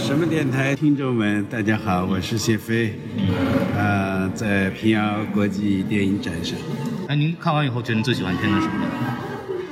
[0.00, 2.98] 什么电台听众们，大家好，我是谢飞，
[3.76, 6.58] 呃，在平遥国际电影展上。
[7.06, 8.72] 哎，您看完以后觉得你最喜欢片子什么？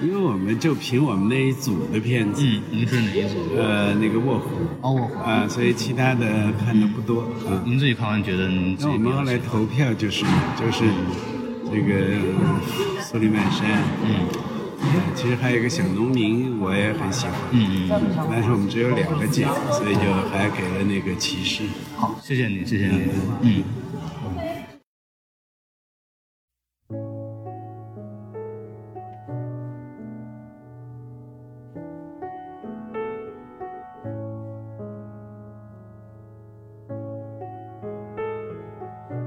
[0.02, 3.36] 因为我们就凭我们那一组的片子，嗯，您是哪一组？
[3.56, 4.50] 呃，那个卧虎，
[4.82, 6.26] 哦，卧虎啊，所以其他的
[6.64, 7.62] 看的不多啊。
[7.64, 10.26] 您自己看完觉得您自己那我们后来投票就是
[10.56, 10.84] 就是
[11.72, 12.04] 这个
[13.00, 13.66] 苏里曼山，
[14.04, 14.47] 嗯。
[15.14, 17.34] 其实还有一个小农民，我也很喜欢。
[17.50, 18.26] 嗯嗯。
[18.30, 20.00] 但是我们只有两个键，所以就
[20.30, 21.64] 还给了那个骑士。
[21.96, 23.10] 好，谢谢你，谢谢你。
[23.42, 23.64] 嗯。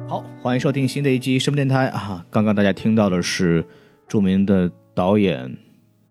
[0.07, 2.25] 好，欢迎收听新的一集什么电台啊！
[2.29, 3.65] 刚刚大家听到的是
[4.07, 4.71] 著名的。
[4.93, 5.57] 导演、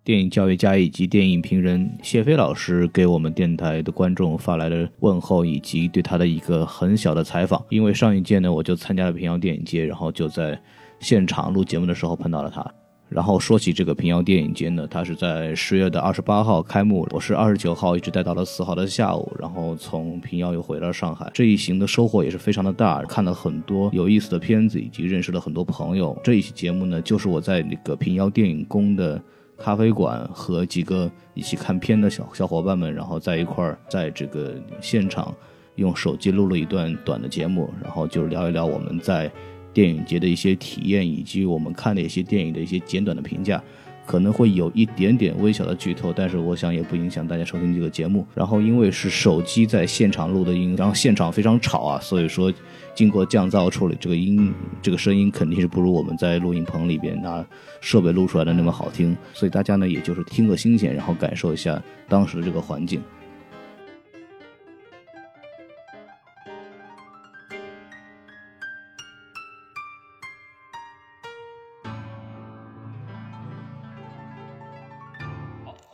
[0.02, 7.64] 电影教育家以及电影评人谢飞老师给我们电台的观众发来的问候，以及对他的一个很小的采访。
[7.68, 10.60] 因为上一届呢，我就参加了平遥电影节，然后就在
[10.98, 12.64] 现场录节目的时候碰到了他。
[13.10, 21.28] 然后说起这个平遥电影节呢，它是在十月的二十八号开幕，我是二十九号一直待到了四号的下午，然后从平遥又回了上海。
[21.34, 26.16] 这一行的收获也是非常的大，看了很多有意思的片子，以及认识了很多朋友。
[26.22, 29.20] 这一期节目呢，就是我在那个平遥电影宫的
[29.58, 35.34] 咖啡馆和几个一起看片的小小伙伴们，然后在一块儿在这个现场
[35.74, 39.28] 用手机录了一段短的节目，然后就聊一聊我们在。
[39.72, 43.62] 电影节的一些体验，以及我们看的一些电影的一些简短的评价，
[44.06, 48.26] 可能会有一点点微小的剧透，但是我想也不影响大家收听这个节目。
[48.34, 52.52] 然后因为是手机在现场录的音，然后现场非常吵啊，所以说
[52.94, 57.46] 经过降噪处理，这个音这个声音肯定是不如我们在录音棚里边拿
[57.80, 59.16] 设备录出来的那么好听。
[59.32, 63.00] 所以大家呢，也就是听个新鲜，然后感受一下当时的这个环境。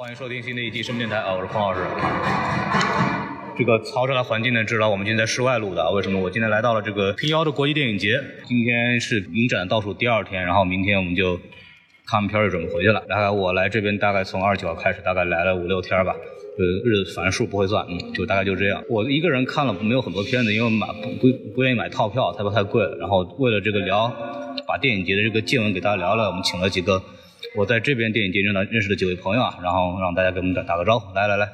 [0.07, 1.35] 欢迎收听新的一期什么电台啊！
[1.35, 1.81] 我是匡老师。
[3.59, 5.91] 这个嘈杂的环境呢，知道我们今天在室外录的。
[5.91, 6.21] 为什么？
[6.21, 8.23] 我今天来到了这个平遥的国际电影节。
[8.45, 11.37] 今天是影展倒数第二天，然后明天我们就
[12.07, 13.05] 看完片就准备回去了。
[13.09, 16.15] 大概我来这边大概从二十九号开始，大概来了五六天吧。
[16.15, 18.81] 呃，日子反正数不会算，嗯，就大概就这样。
[18.89, 22.97] 我一个人看了没有很多片子，因为买不不不愿意买套票，太不太贵了。
[23.01, 24.07] 然后为了这个聊，
[24.69, 27.03] 把电影节的这个见闻给大家聊聊，我们请了几个。
[27.57, 31.15] 我在这边电影节认到认识的几位朋友啊，然后让大家给我们打打个招呼。
[31.15, 31.49] 来来来，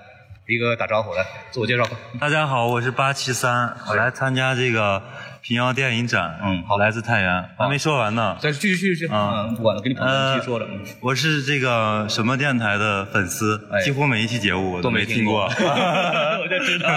[0.46, 1.84] 一个打招呼来，自我介绍。
[2.20, 5.02] 大家好，我是八七三，我来参加这个
[5.42, 6.38] 平遥电影展。
[6.42, 8.36] 嗯，好，来自太原，还没说完呢。
[8.40, 9.10] 再继续继续继续。
[9.12, 10.66] 嗯，不管了，给你朋友继续说着。
[11.00, 15.44] 我是这个什么电台的粉丝，几乎每一期节目我都没听过。
[15.50, 16.88] 我就知道。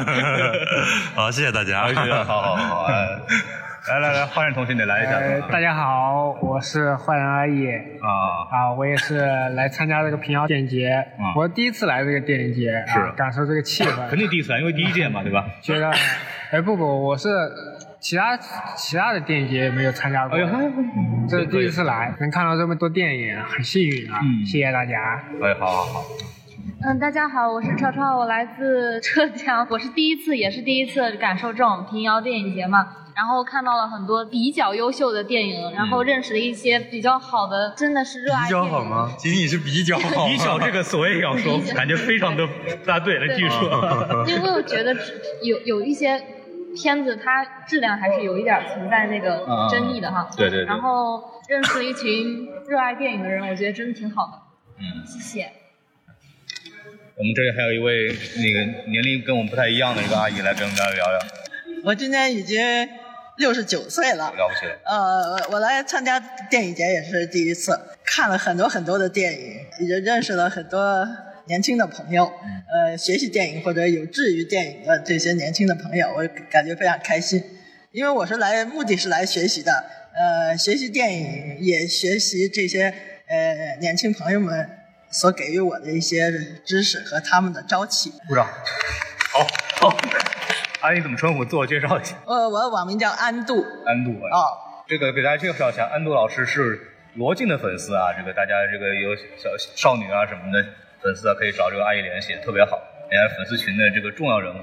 [1.16, 1.88] 好，谢谢大家。
[2.24, 2.88] 好好好。
[3.88, 5.48] 来来来，坏人同学，你来一下。
[5.48, 7.68] 大家好，我是坏人阿义。
[8.02, 9.20] 啊啊，我也是
[9.50, 11.06] 来参加这个平遥电影节。
[11.36, 13.96] 我第一次来这个电影节，是感受这个气氛。
[14.10, 15.46] 肯定第一次来，因为第一届嘛，对吧？
[15.62, 15.92] 觉得，
[16.52, 17.30] 哎不不，我是
[18.00, 18.36] 其他
[18.76, 20.36] 其他的电影节也没有参加过。
[20.36, 20.50] 哎呦，
[21.30, 24.20] 这是第一次来，能看到这么多电影，很幸运啊！
[24.48, 25.24] 谢谢大家。
[25.44, 26.04] 哎，好好好。
[26.68, 32.88] 嗯，大家好，我是超超，我来自浙江，我是第一次，也是第一次感受这种平遥电影节嘛。
[33.16, 38.46] 然后看到了很多比较优秀的电影，然后认识了一些比较好的，真的是热爱。
[38.46, 39.14] 比较好吗？
[39.18, 40.26] 仅仅是比较好。
[40.26, 42.48] 比较这个词我也要说， 感觉非常的
[42.86, 44.26] 大对了，继续说。
[44.28, 44.96] 因为我觉得
[45.44, 46.20] 有有一些
[46.76, 50.28] 片子，它质量还是有一点存在那个争议的哈。
[50.36, 50.66] 对对。
[50.66, 54.42] 然后认识了一群热爱电影的人，我觉得真的挺好的。
[54.80, 55.06] 嗯。
[55.06, 55.52] 谢谢。
[57.18, 61.20] 我们这里还有一位那个年龄跟我们不太一样的一个阿姨来跟我们聊聊。
[61.84, 62.60] 我今年已经。
[63.38, 64.80] 六十九岁了，了不起了。
[64.86, 66.18] 呃，我来参加
[66.50, 69.60] 电影节也是第一次，看了很多很多的电影，
[69.90, 71.06] 也认识了很多
[71.46, 72.32] 年轻的朋友。
[72.74, 77.44] 呃，学习电影或者有志于电影的这些年轻的朋友，我感觉非常开心。
[77.92, 79.84] 因为我是来，目的是来学习的，
[80.14, 82.94] 呃，学习电影，也学习这些
[83.28, 84.66] 呃年轻朋友们
[85.10, 86.32] 所给予我的一些
[86.66, 88.12] 知识和他们的朝气。
[88.28, 88.46] 鼓掌。
[89.32, 89.48] 好，
[89.80, 89.98] 好。
[90.82, 91.44] 阿姨怎么称呼？
[91.44, 92.16] 自我介绍一下。
[92.26, 93.66] 呃，我的网名叫安度。
[93.86, 96.80] 安度啊，这个给大家介绍一下，安度老师是
[97.16, 98.14] 罗晋的粉丝啊。
[98.16, 100.64] 这个大家这个有小少女啊什么的
[101.02, 102.80] 粉丝啊，可以找这个阿姨联系，特别好，
[103.10, 104.62] 人家粉丝群的这个重要人物。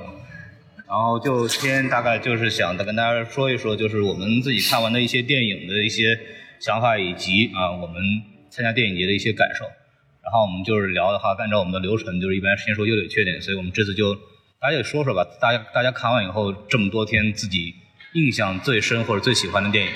[0.87, 6.17] 然后就今天大概就是想跟大家说一说，就是我们自己看完的一些电影的一些
[6.61, 8.01] 想法，以及啊我们
[8.49, 9.65] 参加电影节的一些感受。
[10.33, 14.17] 然后我们就是聊的话，按照我们的流程，就是一般先说优点缺点，所以我们这次就。
[14.59, 17.75] 大家也说说吧，大家大家看完以后这么多天，自己
[18.15, 19.91] 印象最深或者最喜欢的电影。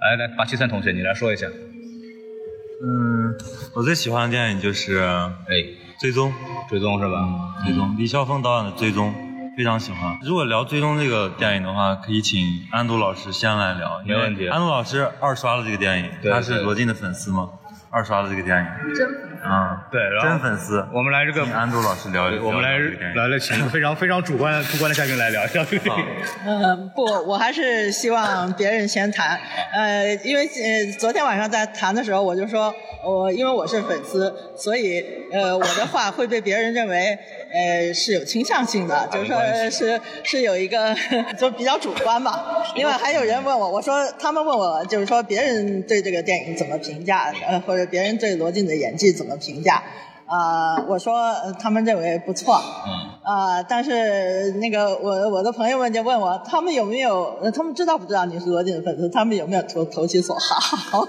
[0.00, 1.46] 来来，八七三同学，你来说一下。
[1.46, 3.36] 嗯，
[3.76, 5.54] 我最喜欢的电影就是哎，
[6.00, 6.32] 《追踪》，
[6.70, 7.54] 追踪是吧？
[7.64, 9.12] 追踪，李霄峰导演的《追踪》
[9.56, 10.18] 非常喜欢。
[10.22, 12.40] 如果聊《追踪》这个电影的话，可以请
[12.72, 17.50] 安度老师先来聊，没问题安度老师二刷了这个电影，对他是罗晋的粉丝吗？
[17.90, 19.08] 二刷了这个电影，真
[19.42, 20.86] 啊，对，然后真粉丝。
[20.92, 26.04] 我们来这个请安东老师聊一聊我们来聊这个电影来了，请非常非常主观的主观的嘉宾来聊一聊这个电影。
[26.44, 29.38] 嗯，不，我还是希望别人先谈。
[29.72, 32.74] 呃，因为呃，昨天晚上在谈的时候，我就说，
[33.04, 37.18] 我因为我是粉丝，所以呃，我的话会被别人认为
[37.52, 40.94] 呃是有倾向性的，就是说是是有一个
[41.38, 42.64] 就比较主观吧。
[42.74, 49.82] 另外还有人问我，我说他们问我，就是说别人对这个电影怎么评价，呃，或者别人对罗晋的演技怎么评价。
[50.28, 52.90] 啊、我说呃他们认为不错，嗯
[53.22, 59.08] 啊、但是那个我我的朋友们就问我，他们有没有，呃他们知道不知道你是罗晋的粉丝？
[59.08, 61.06] 他们有没有投投其所好？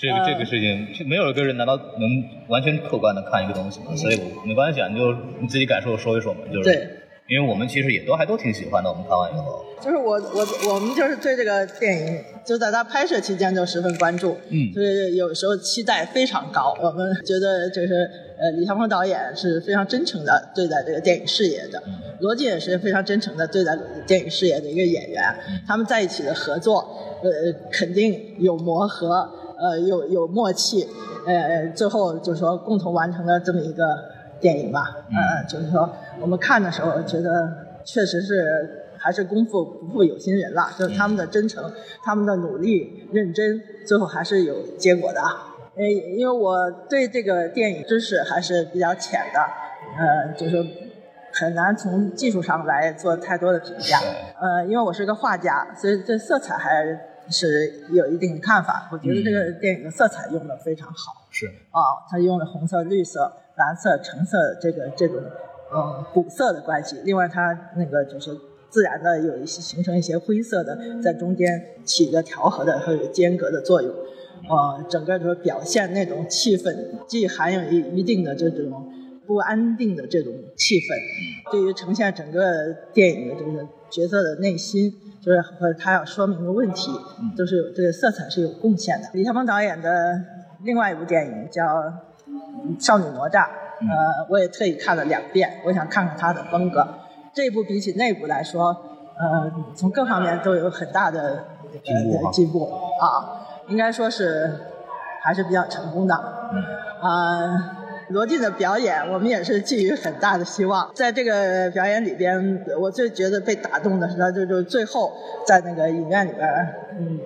[0.00, 2.02] 这个这个事情，没有一个人难道能
[2.48, 3.86] 完全客观的看一个东西吗？
[3.96, 6.88] 所以我没关系啊，你就你自己感受说一说嘛，就是对，
[7.28, 16.74] 因为我们其实也都还都挺喜欢的，我们看完以后，就是我我我们就是对这个电影，就在它拍摄期间就十分关注，嗯就是有时候期待非常高。
[16.82, 21.82] 我们觉得就是呃，李霄峰导演是非常真诚的对待这个电影事业的，
[22.20, 23.76] 罗晋也是非常真诚的对待
[24.06, 25.22] 电影事业的一个演员。
[25.66, 26.78] 他们在一起的合作，
[27.22, 27.30] 呃，
[27.70, 29.28] 肯定有磨合，
[29.58, 30.88] 呃，有有默契，
[31.26, 33.84] 呃，最后就是说共同完成了这么一个
[34.40, 34.96] 电影吧。
[35.10, 35.90] 嗯，就是说
[36.20, 45.20] 我们看的时候觉得确实是还是功夫不负有心人了，就是他们的真诚、他们的努力、认真，最后还是有结果的。
[45.76, 45.84] 呃，
[46.16, 49.40] 因为我对这个电影知识还是比较浅的，
[49.96, 50.64] 呃，就是
[51.32, 54.00] 很难从技术上来做太多的评价。
[54.40, 56.84] 呃，因为我是个画家，所以对色彩还
[57.30, 58.88] 是有一定的看法。
[58.90, 61.28] 我觉得这个电影的色彩用的非常好。
[61.30, 65.20] 是啊，它用了红色、绿色、蓝色、橙色这个这种
[65.70, 66.96] 呃补色的关系。
[67.04, 68.30] 另外，它那个就是
[68.70, 73.92] 自然的有一些形成一些灰色的，在中间起一个调和的和有间隔的作用。
[74.48, 76.74] 呃，整个就是表现那种气氛，
[77.06, 78.90] 既含有一一定的这种
[79.26, 86.92] 不安定的这种气氛，对于呈现整个电影的这个角色的内心，就是和他要说明的问题，
[87.36, 89.08] 都是有这个色彩是有贡献的。
[89.12, 90.20] 李霄峰导演的
[90.62, 91.64] 另外一部电影叫
[92.78, 93.30] 《少女哪吒》，
[93.80, 96.86] 呃，我也特意看了两遍，我想看看他的风格。
[97.32, 98.68] 这部比起那部来说，
[99.16, 101.44] 呃，从各方面都有很大的
[101.84, 102.64] 进步啊呃进步
[103.00, 104.52] 啊，应该说是
[105.22, 106.14] 还是比较成功的。
[106.52, 106.64] 嗯
[107.00, 107.76] 啊、
[108.08, 110.90] 罗晋的表演，我们也是寄予很大的希望。
[110.94, 115.12] 在这个表演里边，我最觉得被打动的是他，就就最后
[115.46, 116.48] 在那个影院里边，
[116.98, 117.20] 嗯，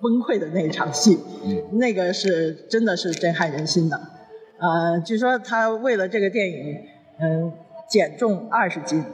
[0.00, 4.00] 崩溃的那一场戏，嗯那个是真的是震撼人心的。
[4.58, 6.80] 呃，据说他为了这个电影，
[7.20, 7.52] 嗯、
[7.88, 9.04] 减重二十斤，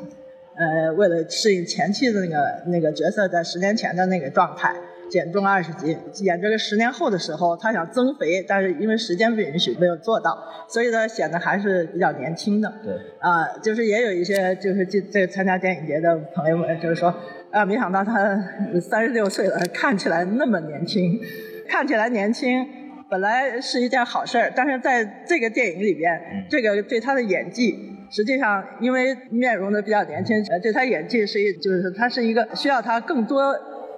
[0.55, 4.73] 呃，为了适应前期的那个那个角色在十年前的那个状态，
[5.11, 5.99] 减重二十斤。
[6.21, 12.73] 演这个十年后的时候，他想增肥，但是因为时间不允许，没有做到，所以呢，显得还是比较年轻的。
[12.85, 17.13] 对，啊、就是也有一些就是这这参加电影节的朋友们，就是说，
[17.51, 18.41] 啊，没想到他
[18.81, 21.21] 三十六岁了，看起来那么年轻，
[21.69, 22.65] 看起来年轻。
[23.13, 27.79] 本来是一件好事儿，但是在这个电影里边，这个对他的演技，
[28.11, 33.55] 实际上因为面容的比较年轻，呃，对他演技是一，就是他是一个需要他更多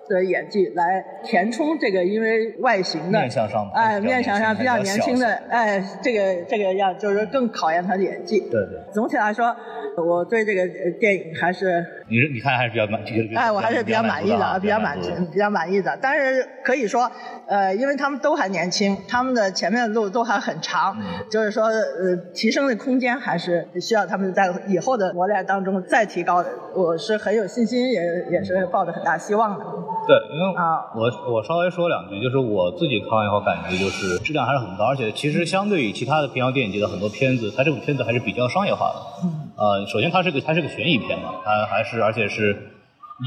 [0.09, 8.41] 的演技来填充这个因为外形的面相上哎，面相上比较年轻的，哎，这个这个要就是更考验他的演技。
[8.41, 9.55] 对对，总体来说，
[9.97, 13.01] 我对这个呃电影还是，你是你看还是比较满，
[13.35, 15.11] 哎，我还是比较满意的，啊，比较满意。
[15.33, 15.97] 比较满意的。
[16.01, 17.11] 但是可以说，
[17.47, 20.97] 呃，因为他们都还年轻，他们的前面的路都还很长，
[21.31, 26.51] 就是说，呃，提升的空间还是需要他们在以后的磨练当中再提高的。
[26.75, 29.65] 我是很有信心，也也是抱着很大希望的。
[30.07, 39.27] 对，因为啊我我稍微说两句，就是我自己看完以后感觉就是质量还是很高，而且其实相对于其他的平遥电影节的很多片子，它这部片子还是比较商业化的。
[39.27, 39.44] 嗯。
[39.57, 42.57] 呃，首先它是个它是个悬疑片嘛，它还是而且是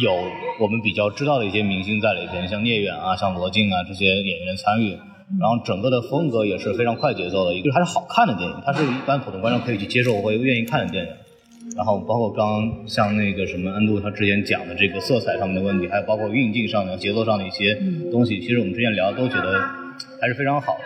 [0.01, 0.11] 有
[0.59, 4.97] 我们比较知道的一些明星在里边，像聂远啊、像罗晋啊这些演员参与。
[5.41, 11.11] 然后整个的风格也是非常快节奏的，一个还是好看的电影，它是一般普通观众可以去接受或愿意看的电影。
[11.75, 17.75] 然后包括刚刚像那个什么安度他之前讲的这个色彩上面的问题，还有包括运镜上的、节奏上的一些
[18.09, 19.59] 东西，其实我们之前聊都觉得
[20.21, 20.85] 还是非常好的。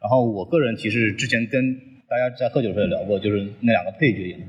[0.00, 1.76] 然后我个人其实之前跟
[2.12, 4.44] 大家在喝酒的时候也聊过，就是那两个配角演的，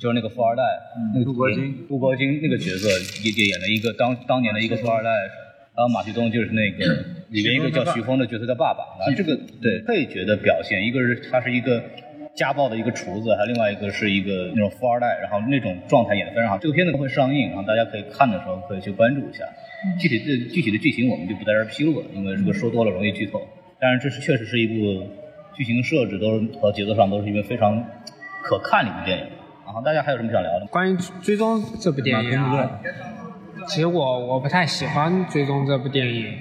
[0.00, 0.64] 就是那个富二代，
[1.14, 2.88] 那个杜国金，杜国金那个角色
[3.22, 5.10] 也也演了一个当当年的一个富二代，
[5.76, 6.84] 然后马旭东就是那个
[7.30, 8.98] 里面一个叫徐峰的角色的爸爸。
[8.98, 11.80] 然后这个对配角的表现，一个是他是一个
[12.34, 16.58] 家暴的一个厨子，还有另外一个是一个那种富二代，然后那种状态演得非常好。
[16.58, 19.44] 这个片子会上映，然后大家可以看的时候可以去关注一下。
[20.00, 23.40] 具体的具体的剧情我们就不在这儿披露了，因为这个说多了容易剧透。
[23.78, 25.06] 但是这是确实是一部
[25.58, 27.82] 剧情设置都是和节奏上都是一个非常
[28.44, 29.24] 可看的一部电影。
[29.66, 30.66] 然后大家还有什么想聊的？
[30.70, 32.80] 关于《追踪》这部电影啊，
[33.66, 36.32] 其实我我不太喜欢《追踪》这部电影，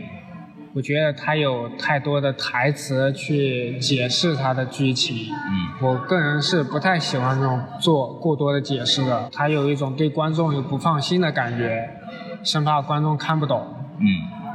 [0.75, 5.33] 我觉得它有太多的台词去解释它的剧情。
[5.33, 11.89] 嗯，我个人是不太喜欢这种做过多的解释的，它有一种对观众有不放心的感觉，
[12.43, 13.65] 生怕观众看不懂。
[13.99, 14.05] 嗯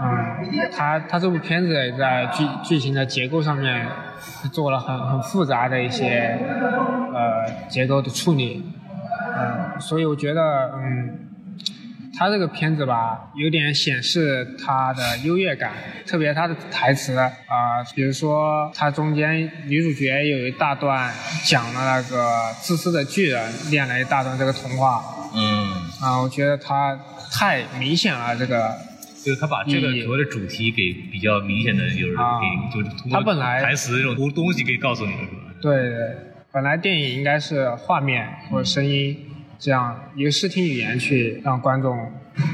[0.04, 3.86] 嗯，他他这部片子在剧剧情的结构上面
[4.50, 6.38] 做了很很复杂的一些
[7.14, 8.64] 呃结构的处理，
[9.36, 11.20] 嗯，所以我觉得嗯，
[12.18, 15.70] 他这个片子吧，有点显示他的优越感，
[16.04, 17.30] 特别他的台词啊、
[17.94, 21.12] 比如说他中间女主角有一大段
[21.44, 25.04] 讲了那个自私的巨人念了一大段这个童话，
[25.34, 26.98] 嗯，啊、我觉得他
[27.30, 28.76] 太明显了这个。
[29.24, 35.54] 就是他把这个所谓的主题给比较明显的，就是啊给就是通过他本来台词这种东西给告诉你了，是吧？
[35.60, 36.16] 对对，
[36.50, 39.16] 本来电影应该是画面或者声音
[39.58, 41.96] 这样一个视听语言去让观众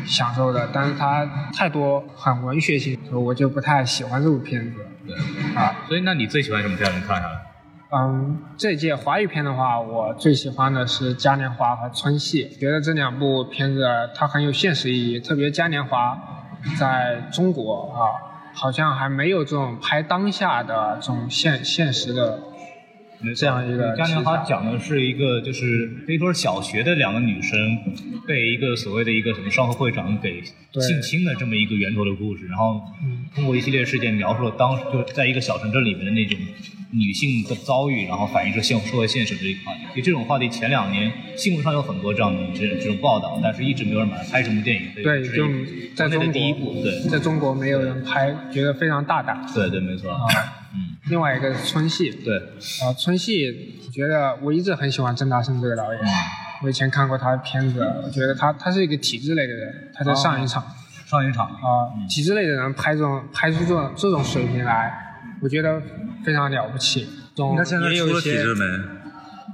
[0.04, 4.80] 享受的，但是它太多很文学性，所以我就不太喜欢这部片子。
[5.06, 5.16] 对，
[5.56, 6.98] 啊，所以那你最喜欢什么片子？
[6.98, 7.40] 你看下来。
[7.90, 13.82] 嗯，这届华语片的话，我最喜欢的是《嘉年华》和《春戏》，觉得这两部片子
[14.14, 16.14] 它很有现实意义，特别《嘉年华》
[16.78, 22.40] 在中国啊，好像还没有这种拍当下的这种现现实的
[23.36, 27.58] 这样一个嘉年华讲的是一个，就是可以说是小学的两个女生
[28.26, 36.38] 被一个所谓的一个什么商会会长给性侵的这么一个源头的故事，然后嗯通过一系列事件描述了当时就在一个小城镇里面的那种
[36.90, 39.80] 女性的遭遇，然后反映出现社会现实的一个话题。
[39.90, 44.92] 其实这种话题前两年新闻上有很多这样的这这种报道，但是一直没有人把它拍成部电影。
[44.92, 45.46] 所以对，就
[45.94, 49.44] 在中国第一部，对在中国没有人拍，觉得非常大胆。
[49.54, 50.10] 对对，没错。
[50.10, 50.24] 啊，
[50.74, 56.02] 嗯，另外一个是春戏，对，啊，春戏，我觉得我一直很喜欢郑大圣这个导演，
[56.62, 60.64] 我以前看过他的片子，我觉得他他是一个体制类的人，他在上一场
[61.06, 65.07] 上一场啊，体制类的人拍这种拍出这种这种水平来，
[65.42, 65.80] 我觉得
[66.24, 67.08] 非常了不起。
[67.34, 68.64] 中那现在出了体也有一些制没？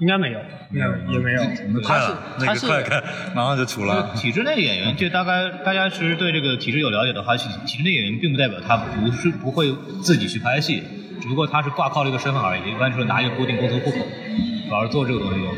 [0.00, 0.40] 应该没有，
[0.70, 4.12] 没有也没有，他是快了，那他是个快看，马上就出了。
[4.16, 10.82] 体制内演员，就大概大家其实对这个体制有了解的话，体体制内演员并不代表他不是不会自己去拍戏，
[11.22, 13.98] 只不过他是挂靠了一个身份而已，一般就是拿一个固定工资户口，
[14.68, 15.54] 主要是做这个东西用。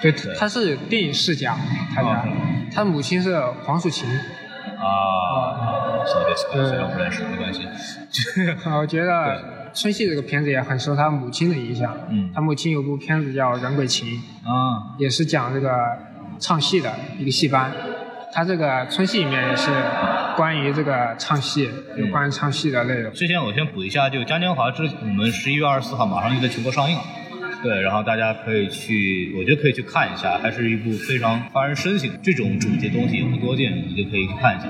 [0.00, 1.54] 对，他是电影世家，
[1.94, 2.24] 他家哦，
[2.74, 4.08] 他母亲是黄蜀芹，
[4.84, 7.66] 啊，所以对虽然不认识没关系。
[8.78, 11.96] 我觉得春熙这个片子也很受他母亲的影响。
[12.10, 14.08] 嗯他母亲有部片子叫《人鬼情》，
[14.48, 15.70] 啊，也是讲这个
[16.38, 17.72] 唱戏的一个戏班。
[18.32, 19.70] 他这个春戏里面也是
[20.36, 23.12] 关于这个唱戏，有关于唱戏的内容。
[23.12, 27.02] 之前我先补一下，就《嘉年华》之我们十一月二十四号马上就在全国上映了。
[27.64, 34.66] 对，然后大家可以去，我觉得可以去看一下，还是一部非常发人深省这种主题的东西也不多见，你就可以去看一下。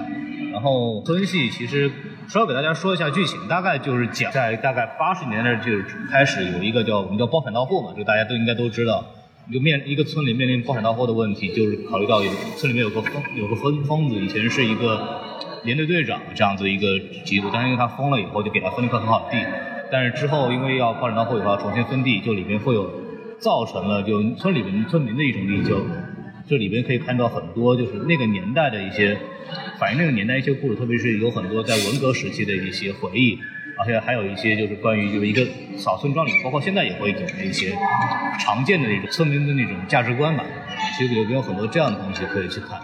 [0.53, 1.91] 然后春戏其实
[2.29, 5.73] 稍微给大家说一下剧情，大概就是讲在大概八十年代就
[6.09, 9.05] 开始有一个叫我们叫包产到户嘛，就大家都应该都知道。
[9.53, 15.21] 就面一个村里面临包产到户的问题，就是考虑到有村里面有个疯有个疯疯子，以前是一个
[15.65, 19.45] 连队队长这样子一个职务，但是因为他疯了以后，就给他分了一块很好的地，
[19.91, 22.91] 但是之后因为要发展到后以后要重新分地，就里面会有
[23.39, 25.83] 造成了就村里面村民的一种内疚，
[26.49, 29.17] 这里边可以看到很多就是那个年代的一些
[29.79, 33.39] 反映那个年代一些故事，特别是有很多在文革时期的一些回忆，
[33.79, 37.73] 而且还有一些就是关于就是一个小村庄里，包括现在也会有的一些
[38.41, 40.45] 常见的那种村民的那种价值观吧，
[40.99, 42.79] 其实有有很多这样的东西可以去看。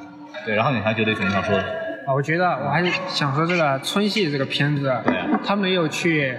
[0.44, 1.62] 对，然后你还觉得有什么想说的？
[2.06, 6.34] 啊，我觉得我还是想说这个村戏这个片子，对啊他没有去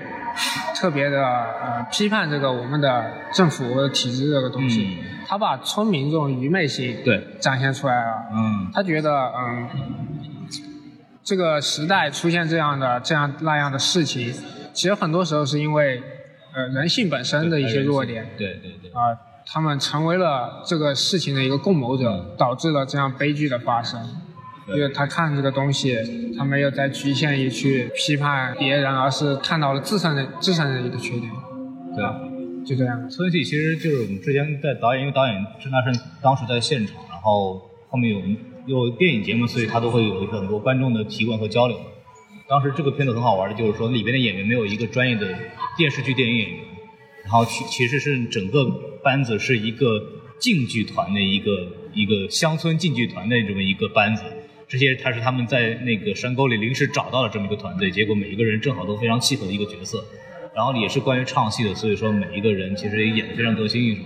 [0.75, 8.11] 特别的呃批判这个我们的政府体制这个东西，嗯他把村民这种愚昧性对展现出来了。
[8.33, 9.69] 嗯他觉得嗯，
[11.23, 14.33] 这个时代出现这样的这样那样的事情，
[14.73, 16.01] 其实很多时候是因为
[16.53, 18.27] 呃人性本身的一些弱点。
[18.37, 24.01] 对对对，啊、他们成为了这个事情的一个共谋者，导致了这样悲剧的发生。
[24.71, 25.95] 对因为他看这个东西，
[26.37, 31.31] 他没有在局限于去批判别人，而是看到了自身的自身的一个缺点。
[31.95, 32.31] 对。
[32.63, 33.09] 就这样。
[33.09, 37.59] 村戏其实就是我们之前在导演，因为导演郑大圣当时在现场，然后
[37.89, 38.21] 后面有
[38.67, 41.75] 有电影节目，所以他都会有很多观众的提问和交流。
[42.47, 45.27] 当时这个片子很好玩的，就是说里边的演员没有一个专业的
[45.75, 46.59] 电视剧电影演员，
[47.23, 48.63] 然后其其实是整个
[49.03, 49.99] 班子是一个
[50.39, 54.23] 竞剧团的一个一个乡村竞剧团的这么一个班子。
[54.71, 60.01] 这些他是他们在那个山沟里临时找到了这么一个团队，结果每一个人正好都非常契合的一个角色，
[60.55, 64.01] 然后也是关于唱戏的，所以说每一个人其实也演得非常得心应手。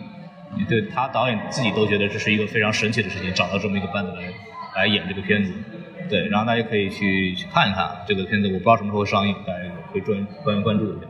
[0.67, 4.34] 对他导演自己都觉得这是一个非常神奇的事情，找到这么一个班子来
[4.75, 5.53] 来演这个片子。
[6.10, 11.05] 对，然后大家可以去去看一看这个片子，我不知道什么时候上映，大家可以专关关注一下。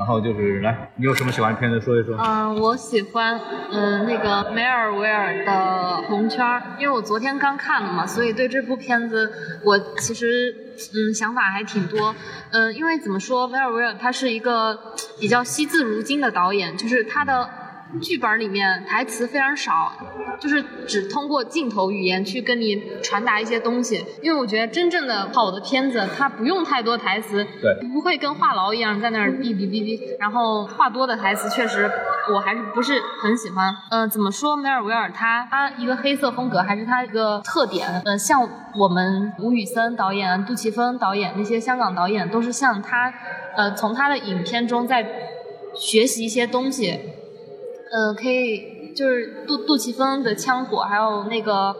[0.00, 2.16] 然后就是来，你有什么喜欢的片子说一说？
[2.16, 3.38] 嗯，我喜欢
[3.70, 5.52] 嗯那个梅尔维尔的
[6.06, 6.42] 《红圈》，
[6.78, 9.30] 因为我昨天刚看了嘛，所以对这部片子
[9.62, 12.14] 我其实嗯想法还挺多。
[12.50, 17.50] 嗯，因为怎么说，梅尔维尔他是一个比较惜字如金的导演，就是他的。
[18.00, 19.92] 剧本里面台词非常少，
[20.38, 24.04] 就是只通过镜头语言去跟你传达一些东西。
[24.22, 30.16] 因为我觉得真正的好的片子，它不用太多台词，对，不会跟话痨一样在那儿哔哔哔哔。
[30.18, 31.90] 然后话多的台词确实
[32.32, 33.74] 我还是不是很喜欢。
[33.90, 34.56] 嗯，怎么说？
[34.56, 38.02] 梅尔维尔他他一个黑色风格还是他一个特点。
[38.04, 43.12] 嗯，像我们吴宇森导演、杜琪峰导演那些香港导演，都是像他，
[43.56, 45.04] 呃，从他的影片中在
[45.74, 47.00] 学习一些东西。
[47.92, 51.74] 嗯，可以，就是杜杜琪峰的枪火，还有那个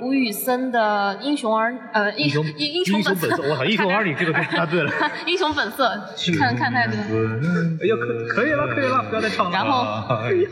[0.00, 4.90] 吴宇森的英雄儿，呃，英雄英英雄本色，我操，英雄儿女这个答对了，
[5.26, 5.90] 英雄本色，
[6.38, 6.94] 看看太多。
[6.96, 9.52] 哎呀，可可以了，可以了，不要再唱了。
[9.52, 9.82] 然后，
[10.22, 10.48] 哎呀，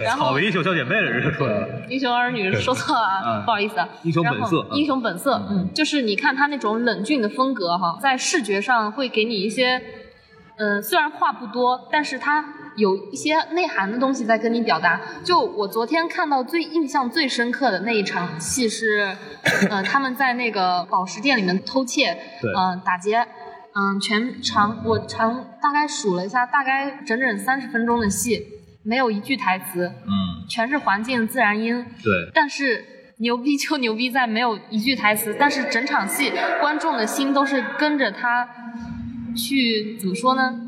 [0.00, 1.68] 然后草莓英雄小姐妹了，这出来了。
[1.88, 3.76] 英雄儿女说错了，不好意思。
[4.02, 9.80] 英雄本色，英雄本色，嗯，就是你看他那种冷峻的风格哈，在视觉上会给你一些。
[10.60, 12.44] 嗯，虽然话不多，但是他
[12.76, 15.00] 有一些内涵的东西在跟你表达。
[15.24, 19.16] 就我昨天看到最印象最深刻的那一场戏是，
[19.70, 23.26] 嗯，他们在那个宝石店里面偷窃，嗯，打劫，
[23.74, 28.46] 嗯，全长我长大概数了一下，大概整整三十分钟的戏，
[28.82, 32.84] 没有一句台词，嗯，全是环境自然音，对，但是
[33.16, 38.46] 牛逼就牛逼在没有一句台词，但是整场戏观众的心都是跟着他。
[39.34, 40.60] 去怎么说呢？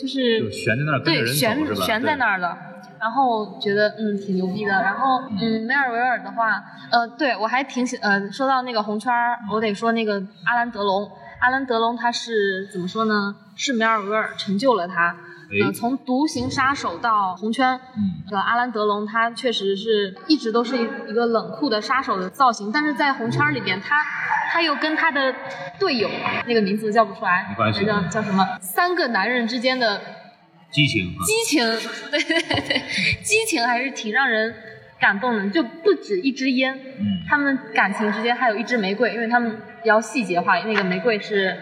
[0.00, 2.56] 就是悬在那儿，对，悬悬在那儿了。
[3.00, 4.70] 然后觉得嗯挺牛逼的。
[4.70, 11.10] 然后嗯，梅尔维尔的话，呃，对我还挺喜呃，说到那个红圈儿，我得说那个阿兰德隆。
[11.40, 13.34] 阿兰德隆他是怎么说呢？
[13.56, 15.16] 是梅尔维尔成就了他。
[15.50, 23.96] 呃，从独行杀手到红圈，嗯，阿兰德龙他确实是一直都是一一个冷酷的杀手的造型，但是在红圈里边，他
[24.50, 25.34] 他又跟他的
[25.80, 26.10] 队友
[26.46, 28.46] 那个名字叫不出来，那叫叫什么？
[28.60, 30.00] 三个男人之间的
[30.70, 31.64] 激情，激情，
[32.10, 32.82] 对 对对，
[33.22, 34.54] 激情还是挺让人
[35.00, 39.50] 感动的，就不止一支烟，嗯，他们感情之间还有一支玫瑰，因为他们
[39.82, 41.56] 比较细节化，那个玫瑰是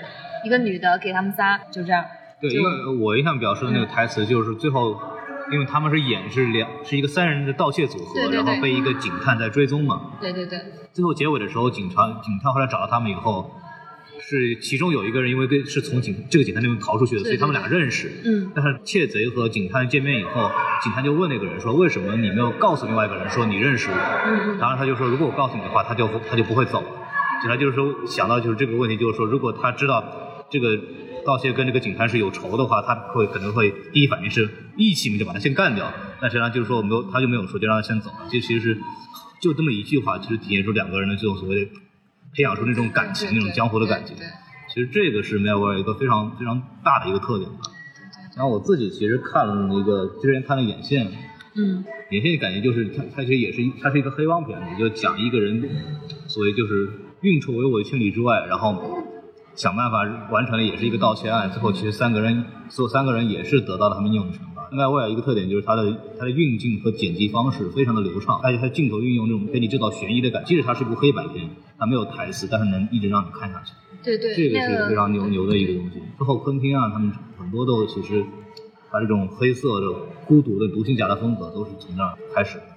[0.44, 2.04] 一个女的给他们仨，就这样。
[2.40, 5.00] 对，因为我印象比较深的那个台词就是最后，
[5.50, 10.12] 因为他们是演是两是一个三人的盗窃组合，然后被一个警探在追踪嘛。
[10.20, 10.60] 对对对。
[10.92, 13.50] 最后结尾的时候，警察警探后来找到他们以后，
[14.20, 18.10] 是其中有一个人因为跟是从警这个警探那边逃出去的，所以他们俩认识。
[18.24, 18.52] 嗯。
[18.54, 20.50] 但是窃贼和警探见面以后，
[20.82, 23.96] 警探就问那个人说：“为什么你没有告诉另外一个人说你认识我？”
[24.28, 24.58] 嗯。
[24.58, 26.88] 然后他就说：“如果我告诉你的话，他就他就不会走了。”
[27.40, 30.04] 警察就是说想到就是这个问题，就是说如果他知道
[30.50, 30.78] 这个。
[31.26, 35.92] 盗窃跟这个警察是有仇的话，他会可能会第一反应是义气嘛，就把他先干掉。
[36.20, 38.28] 但实际上就是说，没有他就没有说，就让他先走了。
[38.30, 38.78] 这其实是
[39.40, 41.70] 就这么一句话，其实体现出两个人的这种所谓的
[42.32, 44.16] 培养出那种感情，那种江湖的感情。
[44.72, 47.58] 其实这个是梅尔维尔一个非常非常大的一个特点吧。
[48.36, 51.10] 然后我自己其实看了那个之前看了眼线，
[51.56, 55.68] 嗯，眼线的感觉就是它它其实也是它是一个黑帮片子，就讲一个人
[56.28, 56.88] 所谓就是
[57.22, 59.02] 运筹帷幄千里之外，然后。
[59.56, 64.68] 想办法完成了也是一个盗窃案，最后其实三个人，所有三个人也是得到了他们应有的惩罚。
[64.70, 73.72] 另外，我有一个特点就是它的它的运镜和剪辑方式非常的流畅，而且它镜头运用这种给你制造悬疑的感，即使它是一部黑白片，它没有台词，但是能一直让你看下去。
[74.02, 76.02] 对对，这个是非常牛牛的一个东西。
[76.18, 78.24] 之后昆汀啊，他们很多都其实，
[78.90, 79.86] 他这种黑色的、
[80.26, 82.75] 孤独的、独行侠的风格都是从那儿开始的。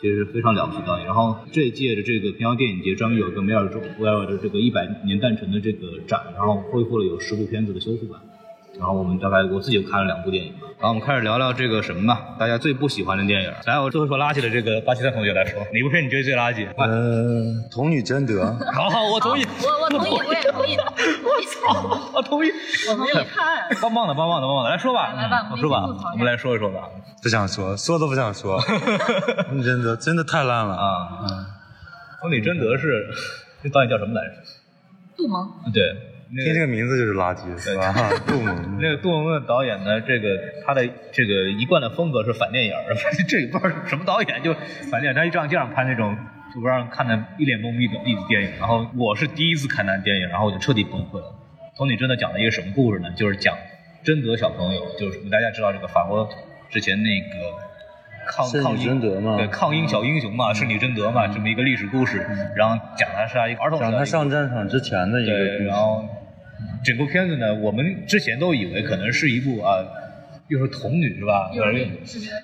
[0.00, 1.04] 其实非常了不起的。
[1.04, 8.20] 然后这一届的这个平遥电影节专门有一个梅尔维尔的这个一百年诞辰的这个展，然后恢复了有十部片子的修复版。
[8.78, 13.52] 然后我们大概我自己又看了两部电影，然后我们开始聊聊这个什么吧，大家最不喜欢的电影。
[13.66, 16.66] 来，我最后说垃圾的这个巴基斯坦同学来说，哪部片你觉得最垃圾？
[16.76, 20.76] 呃，童女贞德，好好，我同意， 我我同意，我也同意。
[22.12, 22.50] 我同意，
[22.90, 26.88] 我没有看，棒棒的，棒棒的，棒棒的，来说吧，来吧我说吧我们来说一说吧。
[27.22, 28.60] 不想说，说都不想说。
[29.48, 30.86] 童女贞德真的太烂了啊！
[31.22, 31.26] 啊，
[32.20, 33.08] 童女贞德是
[33.62, 34.34] 这导演叫什么来着？
[35.16, 36.07] 杜蒙，对，那个
[36.44, 37.92] 听这个名字就是垃圾，是吧？
[38.26, 42.94] 杜蒙，那个杜蒙的导演呢，这个他的这个一贯的风格是反电影儿，
[43.26, 44.52] 这也不知道是什么导演就
[44.90, 46.16] 反电影，他一这样这样拍那种
[46.54, 48.50] 就不让看的一脸懵逼的一电影。
[48.58, 51.34] 然后我是第一次看那电影，然后我就彻底崩溃了。
[51.76, 53.10] 童女贞德讲了一个什么故事呢？
[53.16, 53.56] 就是讲
[54.02, 56.28] 贞德小朋友，就是大家知道这个法国
[56.68, 57.56] 之前那个
[58.26, 62.26] 抗抗英贞德嘛对抗英小英雄嘛，圣女贞德嘛，这么一个历史故事。
[62.54, 66.04] 然后讲的是一个儿童讲他上战场之前的一个，故事然后
[66.84, 69.78] 整部片子呢，我们之前都以为可能是一部啊，
[70.48, 71.50] 又是童女是吧？
[71.54, 71.86] 又是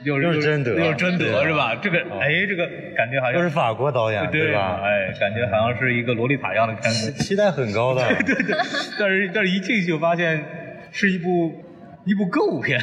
[0.04, 1.74] 又又是贞德又是贞德是吧？
[1.76, 4.80] 这个哦哎，这个感觉好像又是法国导演，对吧？
[4.82, 8.56] 哎，感觉好像是一个洛丽塔一样的片子，期待很高的， 对对
[8.98, 10.44] 但是但是一进去就发现
[10.92, 11.60] 是一部。
[12.06, 12.78] 一部歌舞片，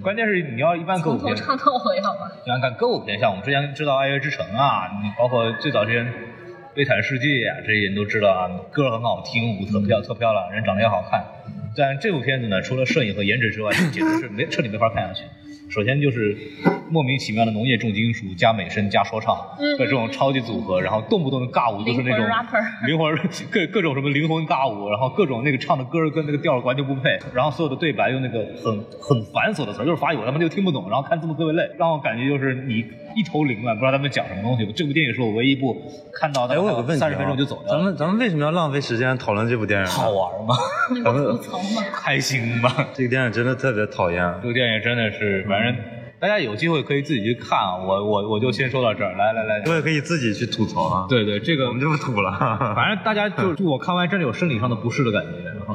[0.00, 2.30] 关键是你要一般歌舞片，从头唱到尾，好吧？
[2.46, 6.06] 你看看歌舞片，像我们之前知道《爱乐之城》啊，你包括最早之前
[6.74, 11.24] 《悲惨世界》啊，这些人都知道啊，歌很好听，舞特漂特漂亮，人长得也好看。
[11.76, 15.22] 但这部片子呢，除了摄影和颜值之外， 简直是没彻底没法看下去。
[15.70, 16.36] 首先就是
[16.90, 22.26] 莫名其妙的农业重金属加美声加说唱嗯的这种超级组合，然后动不动的尬舞就是那种
[22.86, 32.84] 灵魂 rapper 灵魂各各种什么灵魂尬舞，然后各种那个唱的歌跟那个调儿完全不配，然后所有的对白用那个很很繁琐的词儿，就是法语，我他妈就听不懂，然后看字幕特别累，让我感觉就是你
[33.16, 34.64] 一头凌乱，不知道他们讲什么东西。
[34.72, 35.76] 这部电影是我唯一一部
[36.12, 37.78] 看到哎，我有个问题、啊，三十分钟就走掉了。
[37.78, 39.86] 咱们咱们为什么要浪费时间讨论这部电影？
[39.86, 40.54] 好玩吗？
[41.04, 41.38] 咱们
[41.92, 42.70] 开心吗？
[42.92, 44.20] 这个电影真的特别讨厌。
[44.42, 45.76] 这个电影真的是，反正
[46.20, 47.76] 大家有机会可以自己去看啊。
[47.76, 52.32] 我我我就先说到这儿，来来来，我也可以自己去吐槽啊。，对对，这个我们就不吐了。
[52.74, 55.30] 反正大家就 就我看完真的有生理上的不适的感觉。
[55.44, 55.74] 然 后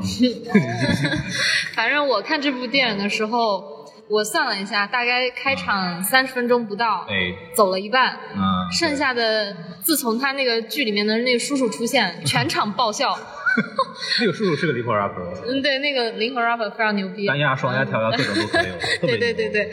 [1.76, 3.64] 反正我看这部电影的时候，
[4.10, 13.18] 我算了一下，大概开场三十分钟不到，哎，走了一半，嗯，剩下的自从他那个剧里面的那个叔叔出现，全场爆笑。
[14.22, 18.68] 那个叔叔是个灵魂 rapper，嗯，对，那个灵魂 rapper 非常牛逼，单压、双压、跳压各种都可以
[19.08, 19.72] 对对对对，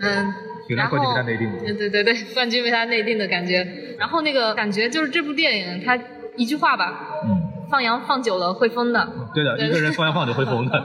[0.00, 0.34] 嗯。
[0.68, 3.64] 原来然后冠军被他内定对对对，冠军 被他内定的感觉。
[4.00, 5.96] 然后那个感觉就是这部电影，他
[6.34, 9.08] 一句话吧，嗯，放羊放久了会疯的。
[9.32, 10.84] 对的，一个人放羊放久会疯的。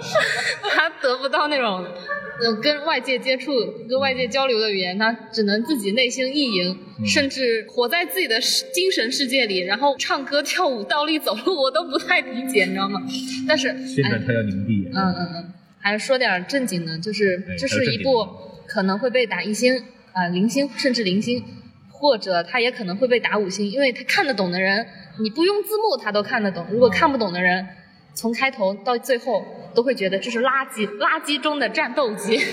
[1.11, 1.85] 他得不到那种
[2.41, 3.51] 呃跟外界接触、
[3.89, 8.39] 跟外界交流的语言，他只能自己内心意淫，嗯甚至活在自己的
[8.73, 13.01] 精神世界里，然后唱歌、跳舞、倒立、走路，我都不太理解，你知道吗？
[13.47, 14.87] 但是，哎现在他要凝闭。
[14.93, 18.25] 嗯嗯嗯，还是说点正经的，就是这是一部
[18.67, 21.43] 可能会被打一星啊、零星甚至零星，
[21.89, 24.85] 或者他也可能会被打五星，因为他看得懂的人，
[25.19, 27.67] 你不用字幕他都看得懂；如果看不懂的人，
[28.13, 32.37] 从开头到最后都会觉得这是垃圾，垃圾中的战斗机。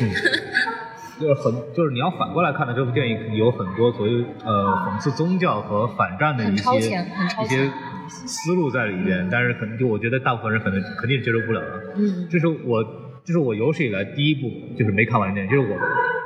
[1.21, 7.69] 就是很，就是你要反过来看的这部电影，有很多所谓呃讽刺宗教和反战的一些一些
[8.07, 11.95] 思路在里边，但是可能就我觉得大部分人可能肯定接受不了的。
[11.97, 12.85] 嗯这是我，
[13.25, 15.77] 这是我有史以来第一部就是没看完的电影，就是我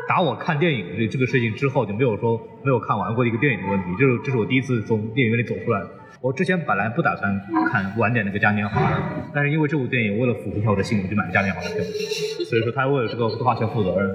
[0.07, 5.81] 打我看电影这这个事情之后就没有说没有看完过的一个电影的问题，就是这是我第一次从电影院里走出来。
[6.22, 7.37] 我之前本来不打算
[7.72, 8.96] 看晚点那个嘉年华的，
[9.35, 11.82] 但是因为这部电影为了符合一下我的心，我就买了嘉年华的票，
[12.48, 14.08] 所以说他为了这个花钱负责任。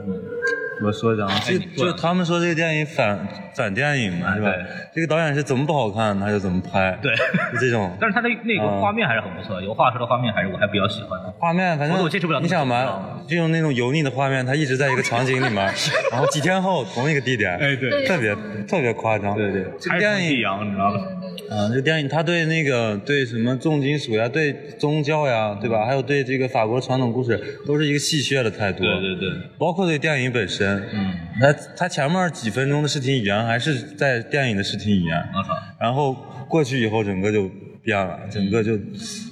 [0.82, 4.52] 嗯我说一下啊，就就他们说这个电影反反电影嘛，是吧？
[4.94, 7.12] 这个导演是怎么不好看他就怎么拍，对
[7.52, 7.92] 就这种。
[8.00, 11.34] 但是他的那个嗯画面还是很不错，有画质的画面还是我还比较喜欢的。
[11.40, 15.56] 画面反正我我接受不了你想那么吧，就用那种油腻的画面，他一直在一个场景里面，
[16.12, 18.36] 然后几天后同一个地点，哎对特别
[18.68, 19.36] 特别夸张。
[19.36, 21.00] 对对，这电影阳你知道吧？
[21.50, 25.86] 啊，这电影他对那个对什么重金属呀，对宗教呀，对吧？
[25.86, 28.84] 还有对这个法国传统故事，都是一个戏谑的态度。
[28.84, 36.14] 对对对，包括对电影本身，嗯，他他前面几分钟的视听语言还是在电影的视听语言，我操，然后
[36.48, 37.50] 过去以后整个就
[37.84, 38.78] 变了，整个就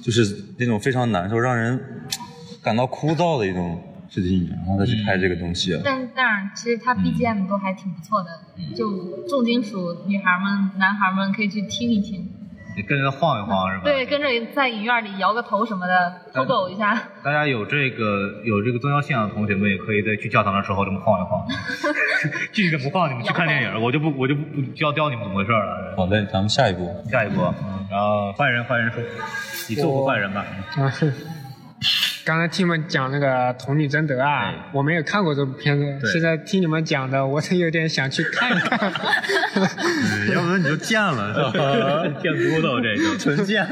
[0.02, 1.78] 就是那种非常难受，让人
[2.62, 5.78] 感到枯燥的一种视听语言，然后再去拍这个东西。
[5.84, 8.30] 但但是其实它 BGM 都还挺不错的，
[8.74, 12.28] 就重金属女孩们、男孩们可以去听一听。
[12.76, 13.84] 你跟着晃一晃是吧？
[13.84, 16.94] 对，跟着在影院里摇个头什么的，抖抖一下。
[17.24, 21.46] 大家有这个有这个宗教信仰的同学们，也可以在去教堂的时候这么晃一晃。
[22.52, 25.94] 具体怎么晃，你们去看电影，我就不我就不不教教你们怎么回事了。
[25.96, 26.94] 好嘞，咱们下一步。
[27.10, 27.40] 下一步，
[27.90, 29.02] 然后坏人坏人说，
[29.70, 30.44] 你做过坏人吧？
[30.76, 31.10] 啊是，
[32.26, 38.92] 刚才听你们讲那个《童女贞德》啊，我没有看过这部片子，现在听你们讲的，我是有点想去看一看。
[39.54, 42.20] 嗯 要不然你就贱了，是吧？
[42.20, 43.64] 见骨头这个，纯贱。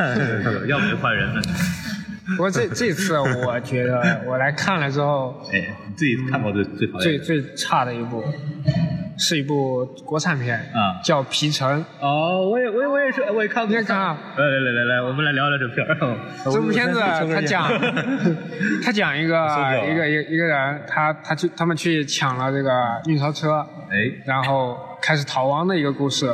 [0.69, 1.43] 要不就换人了。
[2.37, 7.19] 不过这这次我觉得我来看了之后，哎，你自己看过最最最？
[7.19, 8.23] 最差的一部
[9.17, 11.81] 是一部国产片，啊叫《皮城》。
[12.01, 13.69] 哦，我也我也我也是，我也看过。
[13.69, 16.17] 你也看啊来来来来来，我们来聊聊这片儿。
[16.45, 17.69] 这部片子他讲，
[18.85, 19.35] 他讲一个
[19.91, 22.71] 一个一一个人，他他去他们去抢了这个
[23.07, 26.33] 运钞车，哎，然后开始逃亡的一个故事。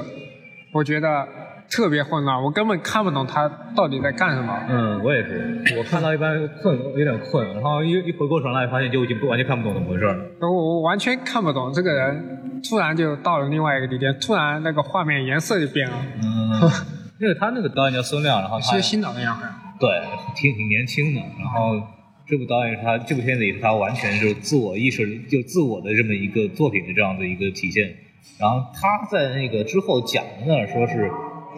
[0.72, 1.26] 我觉得
[1.68, 4.56] 特别混乱，我根本看不懂他到底在干什么。
[4.68, 10.16] 嗯，我也是，我看到一般困，有点困，然后一一回过神来，发现就已经不完全看不懂怎么回事了。
[10.40, 16.70] 我我完全看不懂这个人，突然就到了另外一个地点，突然那个画面颜色就变了，嗯，
[17.20, 19.50] 因为他那个导演叫孙亮，然后他是个新导演好像。
[19.78, 19.88] 对，
[20.34, 21.20] 挺挺年轻的。
[21.38, 21.80] 然后
[22.26, 27.94] 这部导演是他这部片子也是他完全就是自我意识，就自我的这么一个作品的这样的一个体现。
[28.38, 31.10] 然后他在那个之后讲的呢，说是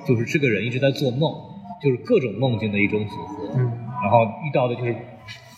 [0.07, 1.33] 就是这个人一直在做梦，
[1.83, 3.55] 就是各种梦境的一种组合。
[3.57, 4.95] 嗯，然后遇到的就是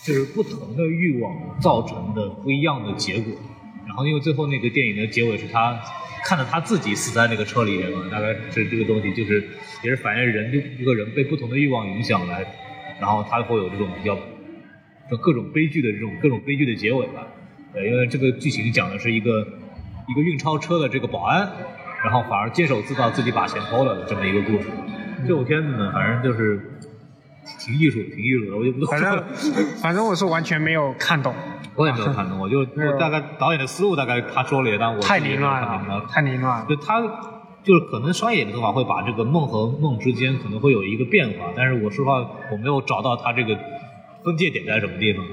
[0.03, 3.33] 就是不同的欲望造成的不一样的结果。
[3.87, 5.79] 然后因为最后那个电影的结尾是他
[6.25, 9.45] 看着他自己死在那个车里面嘛，大概是这个东西就是
[9.83, 12.45] 也是反映人就一个人被不同的欲望影响来，
[13.01, 14.19] 然后他会有这种比较
[15.11, 17.27] 就各种悲剧的这种各种悲剧的结尾吧。
[17.73, 19.47] 对，因为这个剧情讲的是一个
[20.09, 21.49] 一个运钞车的这个保安，
[22.03, 24.69] 然后反而监守自盗，自己把钱偷了的这么一个故事。
[25.27, 26.79] 这部片子呢，反正就是
[27.59, 29.01] 挺艺术，挺艺术的，我就不多反。
[29.01, 29.25] 正
[29.81, 31.35] 反正我是完全没有看懂，
[31.77, 36.67] 我也没有看懂，我就 我大概导演的思路大概他说了一点，但我太凌乱了，太凌乱了。
[36.69, 37.01] 就他
[37.63, 42.19] 就是可能商业的做法会把这个梦和梦之间可能会有一个变化，但是我说实话
[42.53, 43.59] 我没有找到他这个
[44.23, 45.25] 分界点在什么地方。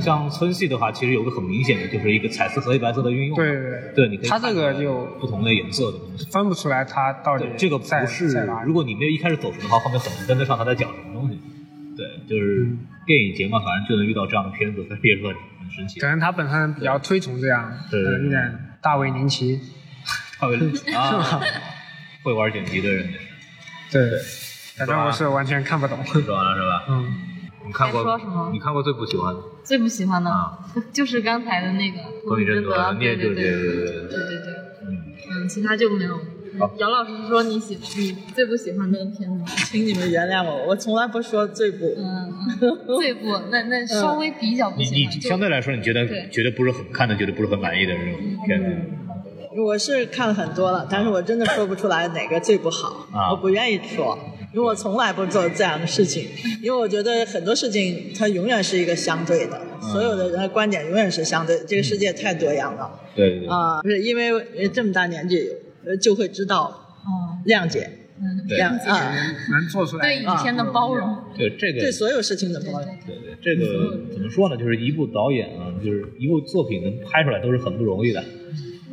[0.00, 3.36] 像村系的话，其实有个很明显的就是一个彩色和黑白色的运用。
[3.36, 6.24] 对对对对，你可以他这个就不同的颜色的东西。
[6.30, 11.09] 分不出来他到底对，这个不是如果你没有一开始走神的话，后面很难跟得上他在讲什么
[12.30, 16.06] 就是嗯电影节嘛，反正就能遇到这样的片子，所以也是很很神奇可。
[16.06, 19.60] 能他本身比较推崇这样，对对对有点大卫林奇，
[20.40, 20.56] 大卫
[20.94, 21.40] 啊，
[22.22, 23.08] 会玩剪辑的人，
[23.90, 24.10] 对，
[24.78, 25.98] 反正我是完全看不懂。
[26.06, 26.84] 说完了是吧？
[26.88, 27.12] 嗯，
[27.66, 29.40] 你看过在说什么你看过最不喜欢的？
[29.64, 30.58] 最不喜欢的啊
[30.92, 34.54] 就是刚才的那个《多女贞德》，你也就对对对对对对对对对对，
[34.86, 36.18] 嗯，嗯，其他就没有。
[36.78, 39.44] 姚老师说你喜你最不喜欢的片子吗？
[39.70, 41.94] 请你们原谅我，我从来不说最不。
[41.96, 42.32] 嗯，
[42.98, 48.66] 最不那那稍微比较不你你喜欢，就相对来说，你觉得觉得不是很看的，觉得不是很满意的这种片子，
[49.62, 53.30] 我是看了很多了，但是我真的说不出来哪个最不好，啊。
[53.30, 54.18] 我不愿意说，
[54.54, 56.26] 因为我从来不做这样的事情，
[56.62, 62.90] 因为我觉得很多事情它永远是一个相对的，所有的人的观点永远是相对，这个世界太多样了。
[63.14, 65.48] 对对对，啊、不是因为呃这么大年纪
[65.84, 66.64] 呃就会知道
[67.04, 68.86] 哦，谅解，嗯，对谅解，
[69.50, 72.98] 能做出来对以前的包容，对这个对所有事情的包容。
[73.06, 74.56] 对对，这个怎么说呢？
[74.56, 78.22] 就是一部导演啊，就是一部作品能拍出来都是很不容易的。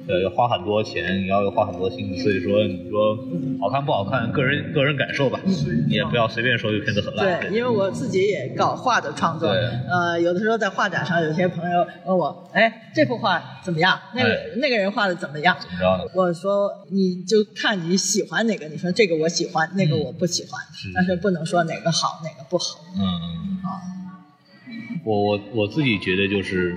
[0.08, 3.18] 呃，要花很多钱，你要花很多心思，所以说你说
[3.60, 5.40] 好看不好看，个人个人感受吧，
[5.88, 7.42] 你也不要随便说这个片子很烂。
[7.42, 14.00] 对，因为我自己也搞画的创作，对呃，有的时候在画展上，有些朋友问我，哎，这幅画怎么样？
[14.14, 15.56] 那个、哎那个人画的怎么样？
[15.60, 16.10] 怎么着呢？
[16.14, 22.80] 我说你就看你喜欢哪个，你说这个我喜欢，那个我不喜欢，是但是不能说哪个好哪个不好。
[22.96, 23.58] 嗯，
[25.04, 26.76] 我我我自己觉得就是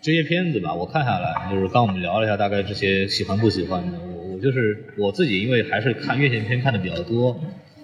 [0.00, 7.40] 这些片子吧，我看下来，就是刚我们聊了一下大概这些喜欢不喜欢的，我我就是我自己，因为还是看院线片看的比较多，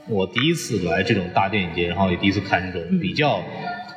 [0.09, 3.43] 我第一次来这种大电影节，然后也第一次看这种比较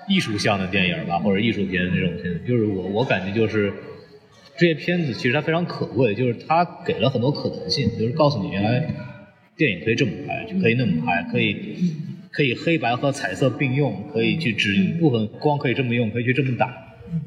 [0.08, 3.74] 艺术向的电影吧，或者艺术片这种片子，就是我我感觉就是。
[4.60, 8.92] 这些片子其实它非常可贵，就是它给了很多可能性，就是告诉你原来
[9.56, 11.76] 电影可以这么拍，就可以那么拍，可以
[12.32, 16.74] 可以黑白和彩色并用，可以去只一部分光可以这么用，可以去这么打，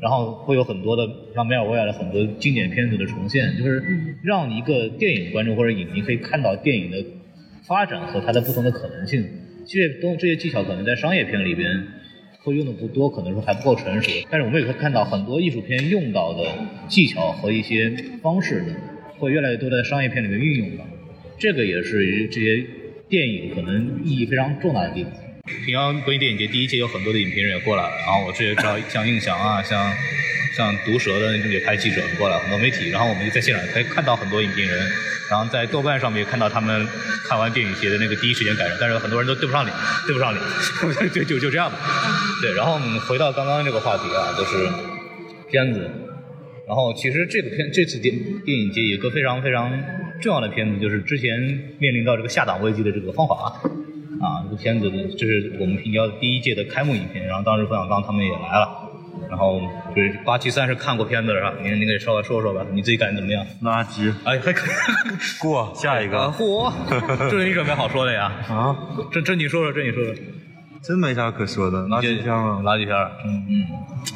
[0.01, 3.83] 然后会有很多的像梅尔维尔的很多经典片子的重现，就是
[4.23, 7.05] 让一个电影观众或者影迷可以看到电影的
[7.66, 9.25] 发展和它的不同的可能性。
[9.66, 11.87] 这些东这些技巧可能在商业片里边
[12.43, 14.11] 会用的不多，可能说还不够成熟。
[14.31, 16.49] 但是我们也可以看到很多艺术片用到的
[16.88, 18.75] 技巧和一些方式呢，
[19.19, 20.85] 会越来越多在商业片里面运用到。
[21.38, 22.66] 这个也是这些
[23.09, 25.12] 电影可能意义非常重大的地方。
[25.65, 29.93] 平遥国际电影节第一届有很多的影评人也过来了，然后我这也知道像印象啊，像
[30.57, 34.91] 像毒舌的那种也派记者过来，很多媒体，然后我们就在现场可以看到很多影评人，
[35.31, 36.87] 然后在豆瓣上面看到他们
[37.29, 40.45] 看完电影节的那个第一时间感受，但是很多人都对不上脸，对不上脸，
[41.13, 41.79] 就就就这样吧。
[42.43, 44.69] 对，然后我们回到刚刚这个话题啊，就是
[45.51, 45.91] 片子。
[46.67, 49.73] 然后其实这个片这次电电影节有个非常非常
[50.23, 51.37] 重要的片子，就是之前
[51.81, 53.51] 面临到这个下档危机的这个《芳华》
[54.20, 58.68] 啊，这个片子这是我们平遥第一届的开幕影片，然后当时冯小刚他们也来了。
[59.28, 59.61] 然后
[59.94, 61.52] 就是八七三是看过片子了是吧？
[61.62, 63.44] 您您给稍微说说吧，你自己感觉怎么样？
[63.62, 64.74] 垃圾，哎，还可以
[65.40, 66.72] 过下一个啊，嚯，
[67.30, 68.33] 这是你准备好说的呀？
[68.48, 68.76] 啊，
[69.12, 70.14] 这这你说说，这你说说，
[70.83, 72.61] 真没啥可说的，垃圾片啊。
[72.62, 73.66] 垃圾片儿，嗯嗯，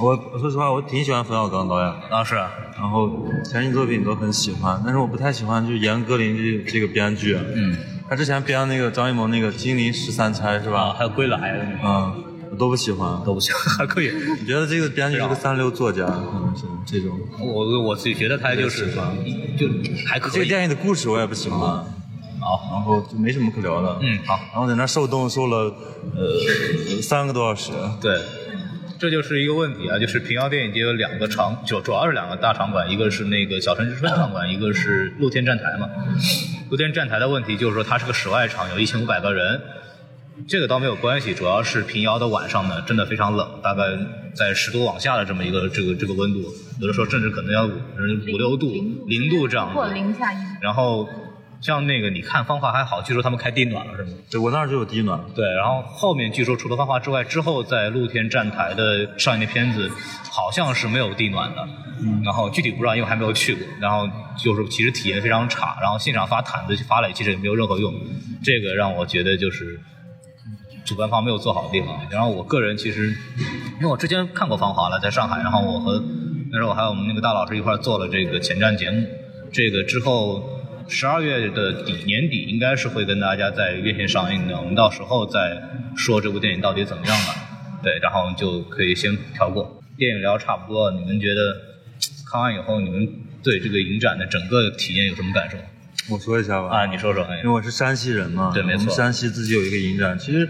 [0.01, 7.77] 我我说实话，我挺喜欢冯小刚导演的，啊是啊，然后前期作品都很喜欢，但是我不太喜欢就是严歌苓这这个编剧，嗯，
[8.09, 10.93] 他之前编那个张艺谋那个《金陵十三钗》是啊，吧？
[10.93, 13.23] 还有归来嗯，我都不喜欢。
[13.25, 14.13] 都不喜欢，还可以。
[14.41, 17.19] 你觉得这个编剧是个三流作家，可能是这种。
[17.41, 18.93] 我我自己觉得他就是
[19.59, 19.67] 就
[20.07, 20.33] 还可以。
[20.33, 21.85] 这个电影的故事我也不喜欢，好，
[22.71, 23.99] 然后就没什么可聊的。
[24.03, 25.75] 嗯好，然后在那受冻受了
[26.15, 27.73] 呃三个多小时。
[28.03, 28.21] 对，
[29.05, 35.91] 这就是一个问题啊，就是平遥电影节有两个场，就主要是两个大场馆，一个是那个小城之春场馆，一个是露天站台嘛。
[36.71, 39.61] 露天站台的问题就是说它是个室外场，有一千五百个人。
[40.49, 43.83] 这个倒没有关系，主要是平遥的晚上呢，真的非常冷，大概
[44.35, 46.41] 在十度往下的这么一个这个这个温度，
[46.81, 47.73] 有的时候甚至可能要五
[48.33, 48.73] 五六度、
[49.07, 49.93] 零度这样或子。
[49.93, 50.37] 零下一。
[50.63, 51.07] 然后
[51.65, 54.11] 像那个你看芳华还好，据说他们开地暖了是吗？
[54.31, 55.19] 对我那儿就有地暖。
[55.35, 59.91] 对，然后后面据说除了芳华之外，之后在露天站台的上映的片子
[60.31, 61.67] 好像是没有地暖的，
[62.03, 63.67] 嗯然后具体不知道，因为还没有去过。
[63.81, 67.95] 然后就是其实体验非常差，然后现场发毯子发了，其实也没有任何用。
[68.43, 69.81] 这个让我觉得就是
[70.85, 71.99] 主办方没有做好的地方。
[72.11, 73.09] 然后我个人其实，
[73.79, 75.99] 因为我之前看过《芳华》了，在上海，然后我和
[76.53, 79.03] 那时候我还有我们那个大老师一块儿做了这个前瞻节目。
[79.51, 80.43] 这个之后
[80.89, 85.63] 十二月的底年底应该是会跟大家在院线上映的，我们到时候再
[85.97, 87.35] 说这部电影到底怎么样吧。
[87.83, 89.83] 对，然后就可以先跳过。
[89.97, 91.41] 电影聊差不多，你们觉得
[92.31, 93.09] 看完以后，你们
[93.43, 95.57] 对这个影展的整个体验有什么感受？
[96.11, 96.69] 我说一下吧。
[96.69, 97.25] 啊，你说说。
[97.25, 100.47] 哎因为我是山西人嘛，对没错我们山西自己有一个影展，其实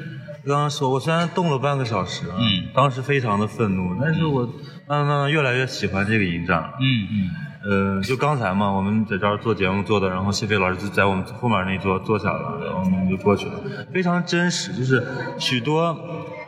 [0.47, 4.43] 刚刚说，我虽然动了半个小时，嗯当时非常的愤怒，但是我
[4.89, 6.75] 慢慢慢慢越来越喜欢这个影展了。
[6.81, 7.31] 嗯嗯
[7.67, 13.53] 呃，就刚才嘛，我们在这儿做节目做的，然后谢飞老师就在我们后面那一桌坐下了，然后我们就过去了，
[13.93, 15.07] 非常真实，就是
[15.39, 15.97] 许多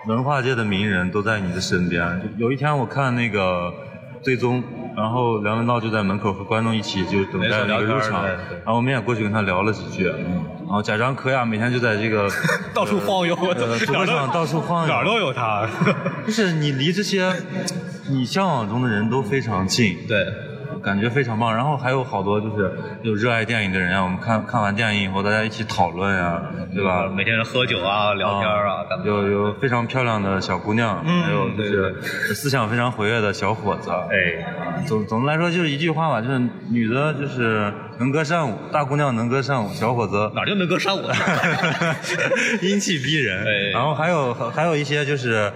[0.06, 2.20] 文化界的名人都在你的身边。
[2.20, 3.72] 就有一天我看那个
[4.22, 4.62] 最终，
[4.94, 12.28] 然后梁文道就在门口和观众一起就等待那个入场，然后我们也过去跟他聊了几句，然后贾樟柯呀每天就在这个
[12.74, 15.66] 到处晃悠呃，主会场到处晃悠，哪儿都有他。
[16.26, 17.32] 就是你离这些
[18.10, 20.26] 你向往中的人都非常近，对，
[20.86, 21.52] 感觉非常棒。
[21.52, 22.70] 然后还有好多就是
[23.02, 26.40] 有热爱电影的人啊，我们看看完电影以后，大家一起讨论呀、
[26.72, 27.08] 对吧？
[27.08, 28.86] 每天喝酒啊、聊天啊？
[29.04, 31.96] 有有非常漂亮的小姑娘，嗯还有就是
[32.34, 33.90] 思想非常活跃的小伙子。
[33.90, 36.38] 哎，总总的来说就是一句话吧，就是
[36.70, 41.02] 女的就是能歌善舞，大姑娘能歌善舞，小伙子哪就能歌善舞？
[42.62, 43.44] 阴气逼人。
[43.44, 45.52] 哎然后还有还有一些就是。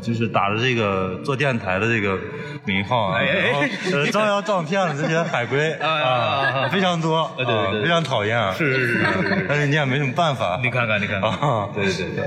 [0.00, 2.18] 就是打着这个做电台的这个
[2.64, 8.54] 名号啊，哎呃招摇撞骗的这些海归 啊非常多，对对对啊非常讨厌啊。
[8.56, 9.06] 是是是
[9.48, 10.58] 但是你也没什么办法。
[10.62, 12.26] 你看看，你看看，啊，对对对。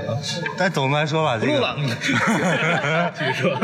[0.56, 1.76] 但总的来说吧，这个不录了，
[3.14, 3.58] 继续说。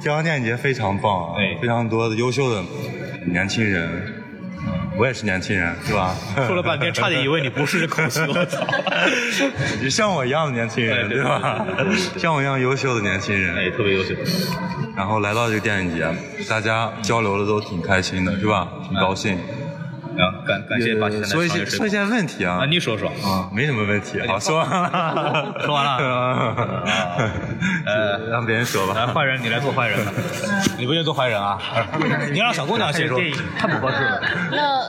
[0.00, 1.56] 天王电影节非常棒啊，哎。
[1.60, 2.62] 非常多的优秀的
[3.26, 4.21] 年轻人，嗯，
[5.02, 6.14] 我也是年轻人，是吧？
[6.46, 8.64] 说了半天，差点以为你不是这口气，我操！
[9.82, 11.66] 你 像我一样的年轻人，对吧？
[12.16, 14.14] 像我一样优秀的年轻人，哎，特别优秀。
[14.96, 16.06] 然后来到这个电影节，
[16.48, 18.68] 大家交流的都挺开心的，是吧？
[18.88, 19.36] 挺高兴。
[20.18, 23.08] 啊，感感谢八七三的说一些说一些问题啊啊，你说说。
[23.24, 26.82] 啊，没什么问题，好说完了， 说完了了
[27.86, 30.12] 呃让别人说吧来，坏人，你来做坏人吧。
[30.78, 31.58] 你不愿意做坏人啊？
[32.32, 33.18] 你让小姑娘先说。
[33.58, 34.20] 太不合适了。
[34.50, 34.80] 那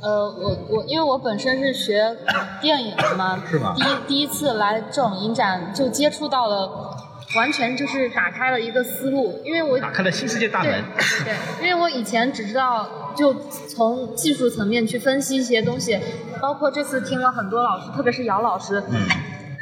[0.00, 2.16] 呃，我我因为我本身是学
[2.60, 6.96] 电影的嘛，是吗第一第一次来这种影展，就接触到了，
[7.36, 11.34] 完全就是打开了一个思路，因为我打开了新世界大门对对。
[11.60, 13.34] 对，因为我以前只知道就
[13.68, 15.98] 从技术层面去分析一些东西，
[16.40, 19.06] 包括这次听了很多老师，特别是姚老师，嗯，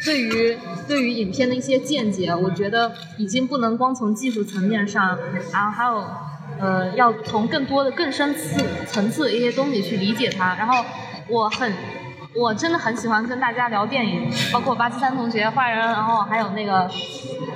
[0.05, 5.19] 对于对于影片的一些见解，我觉得已经不能光从技术层面上，
[5.53, 6.05] 然后还有
[6.61, 10.55] 呃，要从更多的更深次层次的一些东西去理解它。
[10.55, 10.85] 然后
[11.29, 11.73] 我很
[12.39, 16.89] 我真的很喜欢跟大家聊电影，包括巴基斯坦同学、坏人，然后还有那个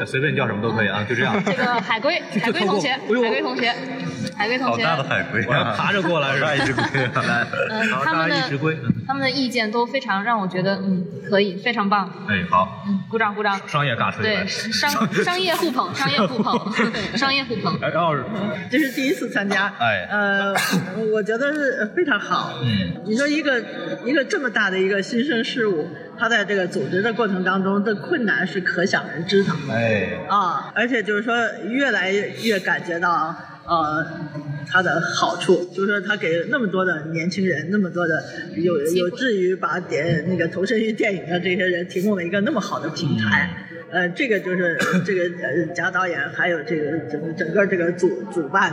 [0.06, 1.34] 随便叫什么都可以啊，就这样。
[1.44, 3.74] 这个海龟， 海龟同学，海龟同学，
[4.36, 5.74] 海龟同学，好大的海龟我要啊！
[5.76, 6.54] 爬着过来是吧？
[6.54, 7.22] 一只龟啊！
[7.22, 8.36] 来，嗯，他们的。
[9.06, 13.60] 他们的意见都非常让我觉得，嗯，可以，非常棒，哎，好，嗯，鼓掌鼓掌。
[13.66, 14.22] 商业尬吹。
[14.22, 14.88] 对，商
[15.24, 16.72] 商业互捧，商业互捧，
[17.18, 17.76] 商业互捧。
[17.82, 18.14] 哎，然后
[18.70, 20.54] 这是第一次参加，哎呃，
[21.12, 22.52] 我觉得是非常好。
[22.62, 23.60] 嗯，你说一个
[24.04, 29.50] 一个这么大的一个新生事物，它在这个组织的过程当中的困难是可想而知的。
[29.70, 31.34] 哎，啊，而且就是说，
[31.68, 33.34] 越来越感觉到
[33.66, 34.06] 呃
[34.66, 38.22] 它的好处，就是说它给那么多的年轻人，那么多的
[38.56, 43.66] 有有志于把点那个投身于电影的这些人提供了一个那么好的平台。
[43.90, 48.72] 呃，这个就是这个呃贾导演还有这个整个整个这个组主办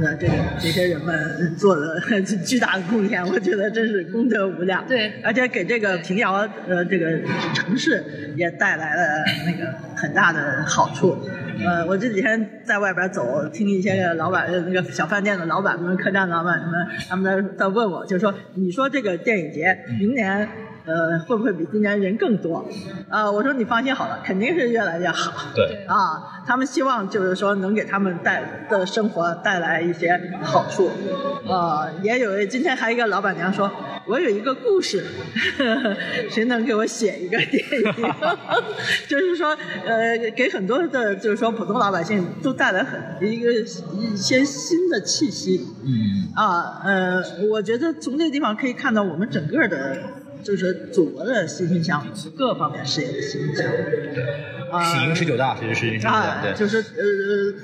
[0.00, 2.00] 的这个这些人们做了
[2.44, 4.86] 巨大的贡献，我觉得真是功德无量。
[4.86, 7.20] 对而且给这个平遥呃这个
[7.54, 8.02] 城市
[8.36, 9.02] 也带来了
[9.46, 11.18] 那个很大的好处。
[11.64, 16.70] 呃，我这几天在外边走，听一些个老板呃那个小饭店的老板们、客栈老板们，
[17.08, 20.48] 他们在在问我，就说你说这个电影节明年。
[20.86, 22.66] 呃，会不会比今年人更多？
[23.08, 25.32] 啊、我说你放心好了，肯定是越来越好。
[25.54, 30.90] 对，啊，他们希望就是说能给他们带的生活带来一些好处。
[31.46, 33.70] 呃，也有今天还有一个老板娘说，
[34.06, 35.04] 我有一个故事，
[36.30, 38.14] 谁能给我写一个电影？
[39.08, 39.56] 就是说，
[39.86, 45.66] 呃，给很多的，就是说普通老百姓都带来很一个一些新的气息。
[45.84, 49.96] 嗯，啊，呃，我觉得从这个地方可以看到我们整个的，
[50.44, 53.76] 就是祖国的欣欣向荣，各方面事业的欣欣向荣。
[54.70, 57.54] 啊，喜迎十九大，其实是是啊，对，就是呃，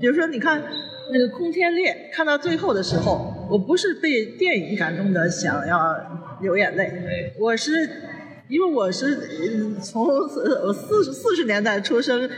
[0.00, 0.62] 比如说你看
[1.12, 7.90] 那个空天猎，看到最后的时候，我不是被电影感动的想要流眼泪，我是。
[8.48, 12.28] 因为我是呃从呃我四四十年代出生，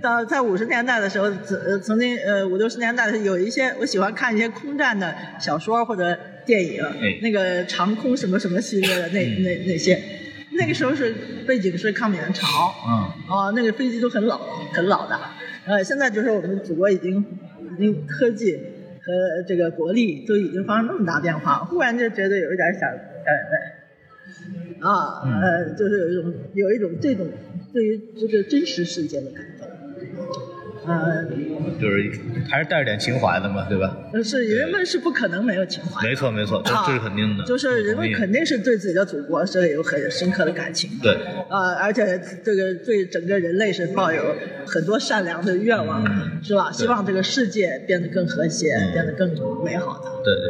[0.00, 6.16] 到在五十年代的时候，曾呃曾经呃五六十年代的有一些我喜欢看一些空战的小说或者
[6.46, 6.82] 电影，
[7.22, 10.00] 那个长空什么什么系列的那那那些，
[10.52, 11.14] 那个时候是
[11.46, 12.46] 背景是抗美援朝，
[12.86, 12.92] 嗯，
[13.28, 14.38] 啊，那个飞机都很老
[14.72, 15.18] 很老的，
[15.66, 17.24] 呃，现在就是我们祖国已经
[17.76, 24.80] 已经科技和这个国力都已经发生那么大变化，忽然就觉得有一点想掉眼泪。
[24.80, 27.26] 啊，呃，就是有一种有一种这种
[27.72, 29.68] 对于这个真实世界的感动，
[30.86, 31.24] 呃，
[31.80, 32.10] 就是
[32.48, 33.96] 还是带着点情怀的嘛，对吧？
[34.22, 37.44] 是人们是不可能没有情怀，没错没错，这是肯定的。
[37.44, 41.14] 就是人们肯定是对自己的祖国是有很深刻的感情的。
[41.14, 41.14] 对，
[41.48, 44.22] 啊、而且这个对整个人类是抱有
[44.66, 46.70] 很多善良的愿望，嗯是吧？
[46.70, 49.30] 希望这个世界变得更和谐，变得更
[49.64, 50.10] 美好的。
[50.22, 50.42] 对对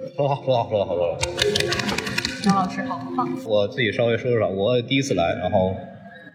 [0.00, 1.96] 对，说得好说得好说得好说得好。
[2.42, 5.76] 张老师好棒，我自己稍微说说，我第一次来，然后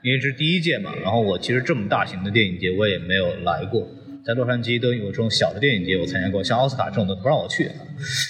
[0.05, 3.87] 因为这是第一届嘛，然后我其实这么大型的电影节我也没有来过，
[4.23, 7.67] 在洛杉矶都有这种小的电影节我参加过，像奥斯卡这种的不让我去。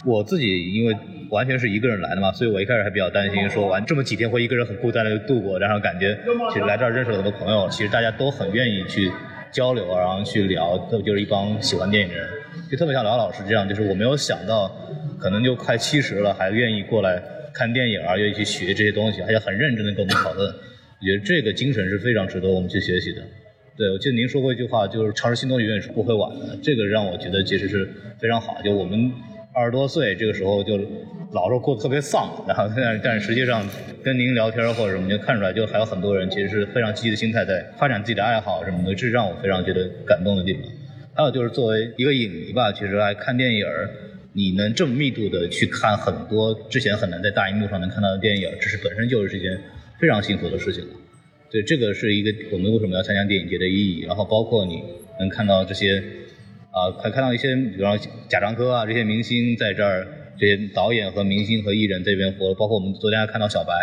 [0.06, 0.96] 我自己因为
[1.32, 6.18] 完全是一个人来的嘛，所以我一开始还比较担心，说完这么几天会一个人很孤单的度过，然后感觉
[6.54, 9.12] 其实来这儿认识了很多朋友，其实大家都很愿意去
[9.52, 12.26] 交流，然后去聊，都就是一帮喜欢电影的人，
[12.72, 14.74] 就特别像 lão 老师这样，就是我没有想到，
[15.20, 17.22] 可能就快七十了还愿意过来。
[17.54, 20.54] 看电影啊，愿意去学这些东西，而且很认真的跟我们讨论。
[21.00, 23.22] 我觉得这个精神是非常值得我们去学习的。
[23.78, 26.58] 对，我记得您说过一句话，就是尝试新东西永远是不会晚的。
[26.64, 27.88] 这个让我觉得其实是
[28.20, 28.62] 非常好。
[28.64, 29.12] 就我们
[29.54, 30.78] 二十多岁这个时候就
[31.34, 33.68] 老是过得特别丧，然后但但是实际上
[34.02, 40.64] 跟您聊天或者什么，就看出来就还有很多人其实是非常积极的心态在发展自己的爱好什么的，这是让我非常觉得感动的地方。
[41.14, 43.66] 还有就是作为一个影迷吧，其实爱看电影。
[44.38, 49.58] 你能这么密度的去看很多之前很难在大荧幕上能看到的电影，这是本身就是一件
[50.00, 50.89] 非常幸福的事情了。
[51.50, 54.02] 对，这个是一个我们为什么要参加电影节的意义。
[54.02, 54.84] 然后包括你
[55.20, 56.00] 能看到这些，
[56.72, 63.74] 啊、呃，看到一些，比方说贾樟柯啊这些明星在这儿，这些导演和明星和艺人这边活，包括我们昨天还看到小白。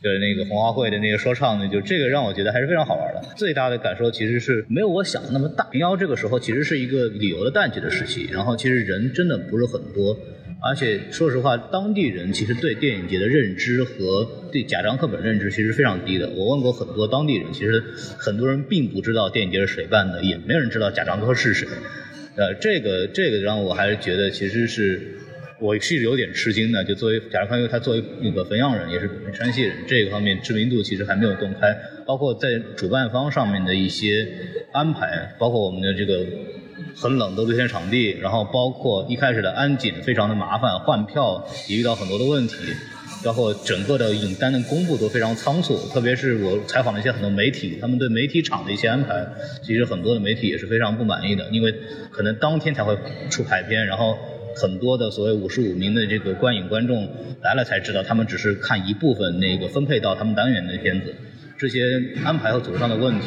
[0.00, 3.20] 就是那个红花会的那个说唱的，就这个让我觉得还是非常好玩的。
[3.34, 5.64] 最大的感受其实是没有我想的那么大。
[5.72, 10.16] 平遥这个时候其实是一个旅游的淡季的时期，然后其实人真的不是很多，
[10.60, 16.28] 而且说实话，当地人其实对电影节的认知和对贾樟柯本认知其实非常低的。
[16.30, 17.82] 我问过很多当地人，其实
[18.18, 21.68] 很多人并不知道电影节是谁办的，也没有人知道贾樟柯是谁。
[22.36, 25.14] 呃，这个这个让我还是觉得其实是。
[25.60, 31.76] 我是有点吃惊的，就作为贾樟柯，他作为那个汾阳人，也是山西人，这个方面知名度其实还没有洞开。
[32.06, 34.28] 包括在主办方上面的一些
[34.70, 36.24] 安排，包括我们的这个
[36.96, 42.54] 很冷的露天场地，然后包括一开始的安检非常的麻烦，换票也遇到很多的问题。
[43.24, 49.26] 包括整个的影单的公布都非常仓促，特别是我采访了一些很多媒体，他们对媒体场的一些安排，
[49.60, 51.74] 其实很多的媒体也是非常不满意的，因为
[52.12, 52.96] 可能当天才会
[53.28, 54.16] 出排片，然后
[54.54, 57.08] 很多的所谓五十五名的这个观影观众
[57.42, 61.12] 来了才知道，他们只是看一部分那个分配到他们单元的片子，
[61.58, 61.80] 这些
[62.24, 63.26] 安排和组织上的问题，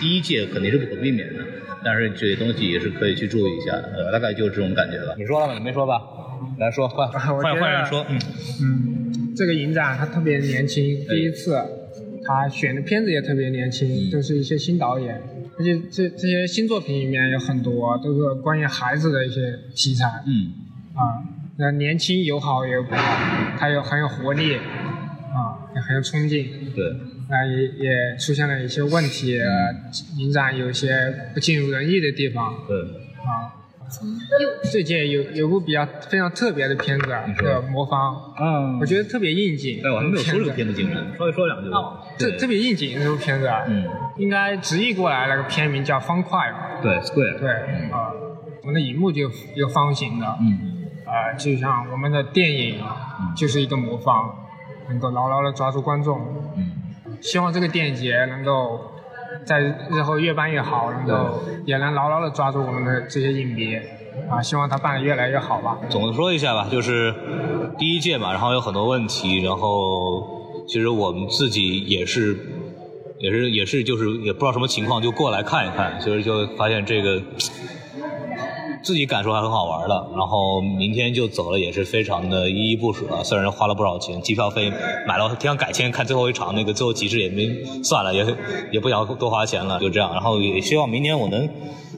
[0.00, 1.37] 第一届肯定是不可避免的，
[1.84, 5.14] 但是这些东西也是可以去注意一下，呃，大概就是这种感觉吧。
[5.16, 5.54] 你说了吗？
[5.54, 6.00] 你没说吧？
[6.58, 8.18] 来说，换换换人说，嗯。
[8.62, 11.56] 嗯，这个影展它特别年轻，第一次，
[12.24, 15.20] 他选的片子也特别年轻，都是一些新导演，
[15.58, 20.52] 而且这这些新作品里面有很多都是关于孩子的一些题材，嗯，
[20.94, 21.22] 啊，
[21.58, 26.84] 那年轻有好也有不好，它有很有活力，啊，也很有冲劲，对，
[27.28, 29.74] 那也也出现了一些问题，呃
[30.16, 33.54] 影展有一些不尽如人意的地方，对，啊。
[34.70, 39.80] 这届有有部比较非常特别的片子啊，叫《魔方》，嗯我觉得特别应景。
[39.82, 41.78] 哎，我还没有说这个片子精神，稍微说两句吧。
[41.78, 43.86] 哦，特特别应景这部片子啊，嗯，
[44.18, 46.82] 应该直译过来那个片名叫《方块》嘛。
[46.82, 47.50] 对，Square，对，
[47.90, 48.12] 啊，
[48.60, 52.84] 我们的荧幕就一个方形的，嗯，啊，就像我们的电影
[53.34, 54.34] 就是一个魔方，
[54.90, 56.20] 能够牢牢的抓住观众。
[56.58, 56.67] 嗯，
[57.20, 58.80] 希望这个电影节能够
[59.44, 63.76] 在日后越办越好，能够也能牢牢的抓住我们的这些影迷，
[64.30, 65.78] 啊，希望它办得越来越好吧。
[65.88, 67.14] 总的说一下吧，就是
[67.78, 72.36] 第一届嘛，然后有很多问题，然后其实我们自己也是，
[73.18, 77.22] 也是也是就是也不知道什么情况，就过来看一看，其实就发现这个。
[78.88, 83.22] 自己感受还很好玩的，然后明天就走了，也是非常的依依不舍。
[83.22, 84.72] 虽然花了不少钱，机票费
[85.06, 88.24] 买了，挺想改签看最后一场那个最后极致也没算了，也
[88.72, 90.10] 也不想多花钱了，就这样。
[90.14, 91.46] 然后也希望明年我能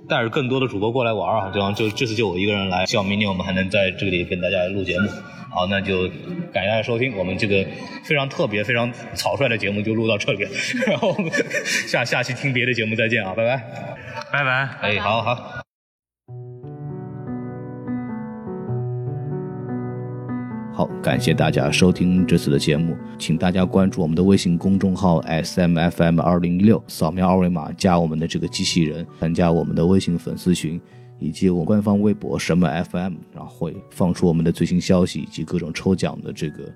[0.09, 5.09] 带着更多的主播过来玩啊，这样就这次就我一个人来，希望明年我们还能在这里跟大家录节目。
[5.55, 6.09] 好，那就
[6.53, 7.65] 感谢大家收听我们这个
[8.03, 10.45] 非常特别、非常草率的节目就录到这里，
[10.89, 11.31] 然后我们
[11.87, 13.63] 下下期听别的节目再见啊，拜拜。
[14.33, 14.69] 拜拜。
[14.81, 15.60] 哎，好好。
[20.81, 30.81] 好，感谢大家收听这次的节目，请大家关注我们的微信公众号 S M F M 二零一六，扫描二维码加我们的这个机器人，参加我们的微信粉丝群，
[31.19, 36.73] 以及我官方微博什么 F M，然后会放出我们的最新消息以及各种抽奖的这个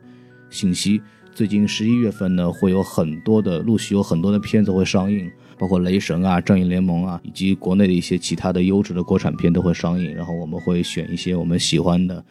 [0.51, 1.01] 信息。
[1.33, 10.15] 最近十一月份呢，会有很多的陆续有很多的片子会上映，包括《雷神》啊、《正义联盟》啊，以及国内的一些其他的优质的国产片都会上映。
[10.15, 12.23] 然后我们会选一些我们喜欢的、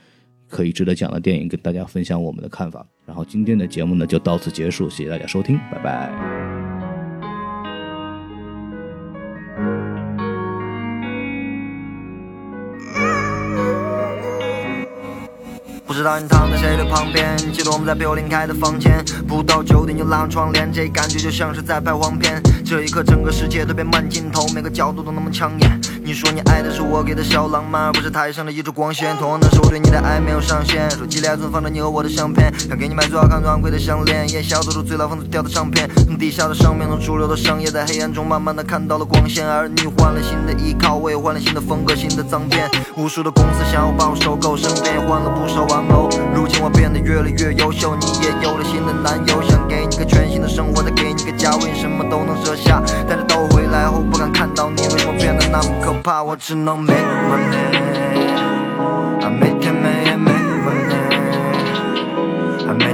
[0.50, 2.86] 可以值得讲的电影，跟大家分享我们的看法。
[3.06, 6.12] 然后今天的节目呢就到此结束，谢谢大家收听，拜拜。
[15.86, 22.42] 不知道你躺在谁的旁边，记得我们在比我邻开的房间，不到九点就拉上窗帘，这感觉就像是在拍黄片。
[22.66, 25.80] 这一刻，整个世界都变慢镜头，每个角度都那么抢眼。
[26.06, 29.16] 你说你爱的是我给的小浪漫，而不是台上的一束光线。
[29.16, 39.48] 同样的是我对你的爱没有上限，手机里还存放着你和我的相片，想给你买最好看、最昂贵的项链，夜宵做出最老房子掉的唱片，从地下的上面，从主流的商业，在黑暗中慢慢的看到了光线。
[39.48, 46.10] 而你换了新的依靠，我也换了新的风格、新的脏辫，无数的公司想要把我收购，身边也换了不少玩偶。
[46.36, 52.84] 如今我变得越来越优秀，你也有了新的男友，想给你个全新的生活，再给你个家，为什么都能舍下？
[53.08, 56.22] 但是都来后不敢看到你，为什么变得那么可怕？
[56.22, 57.58] 我只能 make money，
[59.20, 60.94] 啊每天每夜 make money，
[62.68, 62.94] 啊每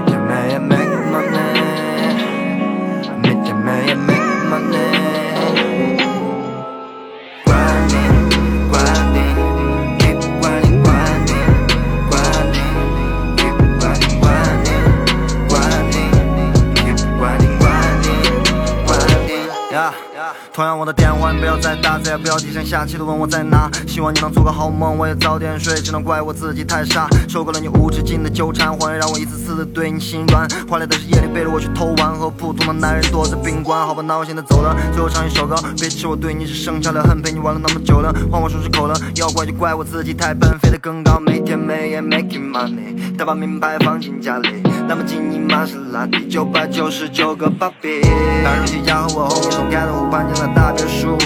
[20.53, 23.69] 同样我的电话你不要再打，再也不要低声下气的问我在哪。
[23.87, 27.07] 希望你能做个好梦，我也早点睡，只能怪我自己太傻。
[27.27, 30.47] 受够了你无止境的纠缠，谎言让我一次次的对你心软。
[30.67, 33.85] 换来的是夜里背着我去偷玩，和普通的男人躲在宾馆。
[33.85, 48.01] 好吧，那我现在走了，最后唱一首歌，别吃我对你只剩下的恨，陪你玩了那么久了，换我说出口了，要怪就怪我自己太笨，飞得更高，每天每夜 making money，他把名牌放进家里，那么近你玛莎拉蒂，九百九十九个芭比，
[48.43, 51.17] 白手起家和我后面从盖的湖搬进了大别墅，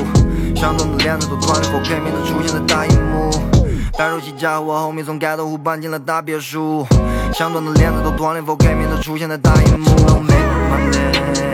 [0.55, 3.31] 相同的帘子都突然 4K 面的出现在大荧幕。
[3.97, 6.85] 白手起家我 homie 从盖头湖搬进了大别墅，
[7.33, 9.89] 相同的链子都突然 4K 面的出现在大荧幕。
[10.21, 10.37] Make
[10.69, 11.52] money。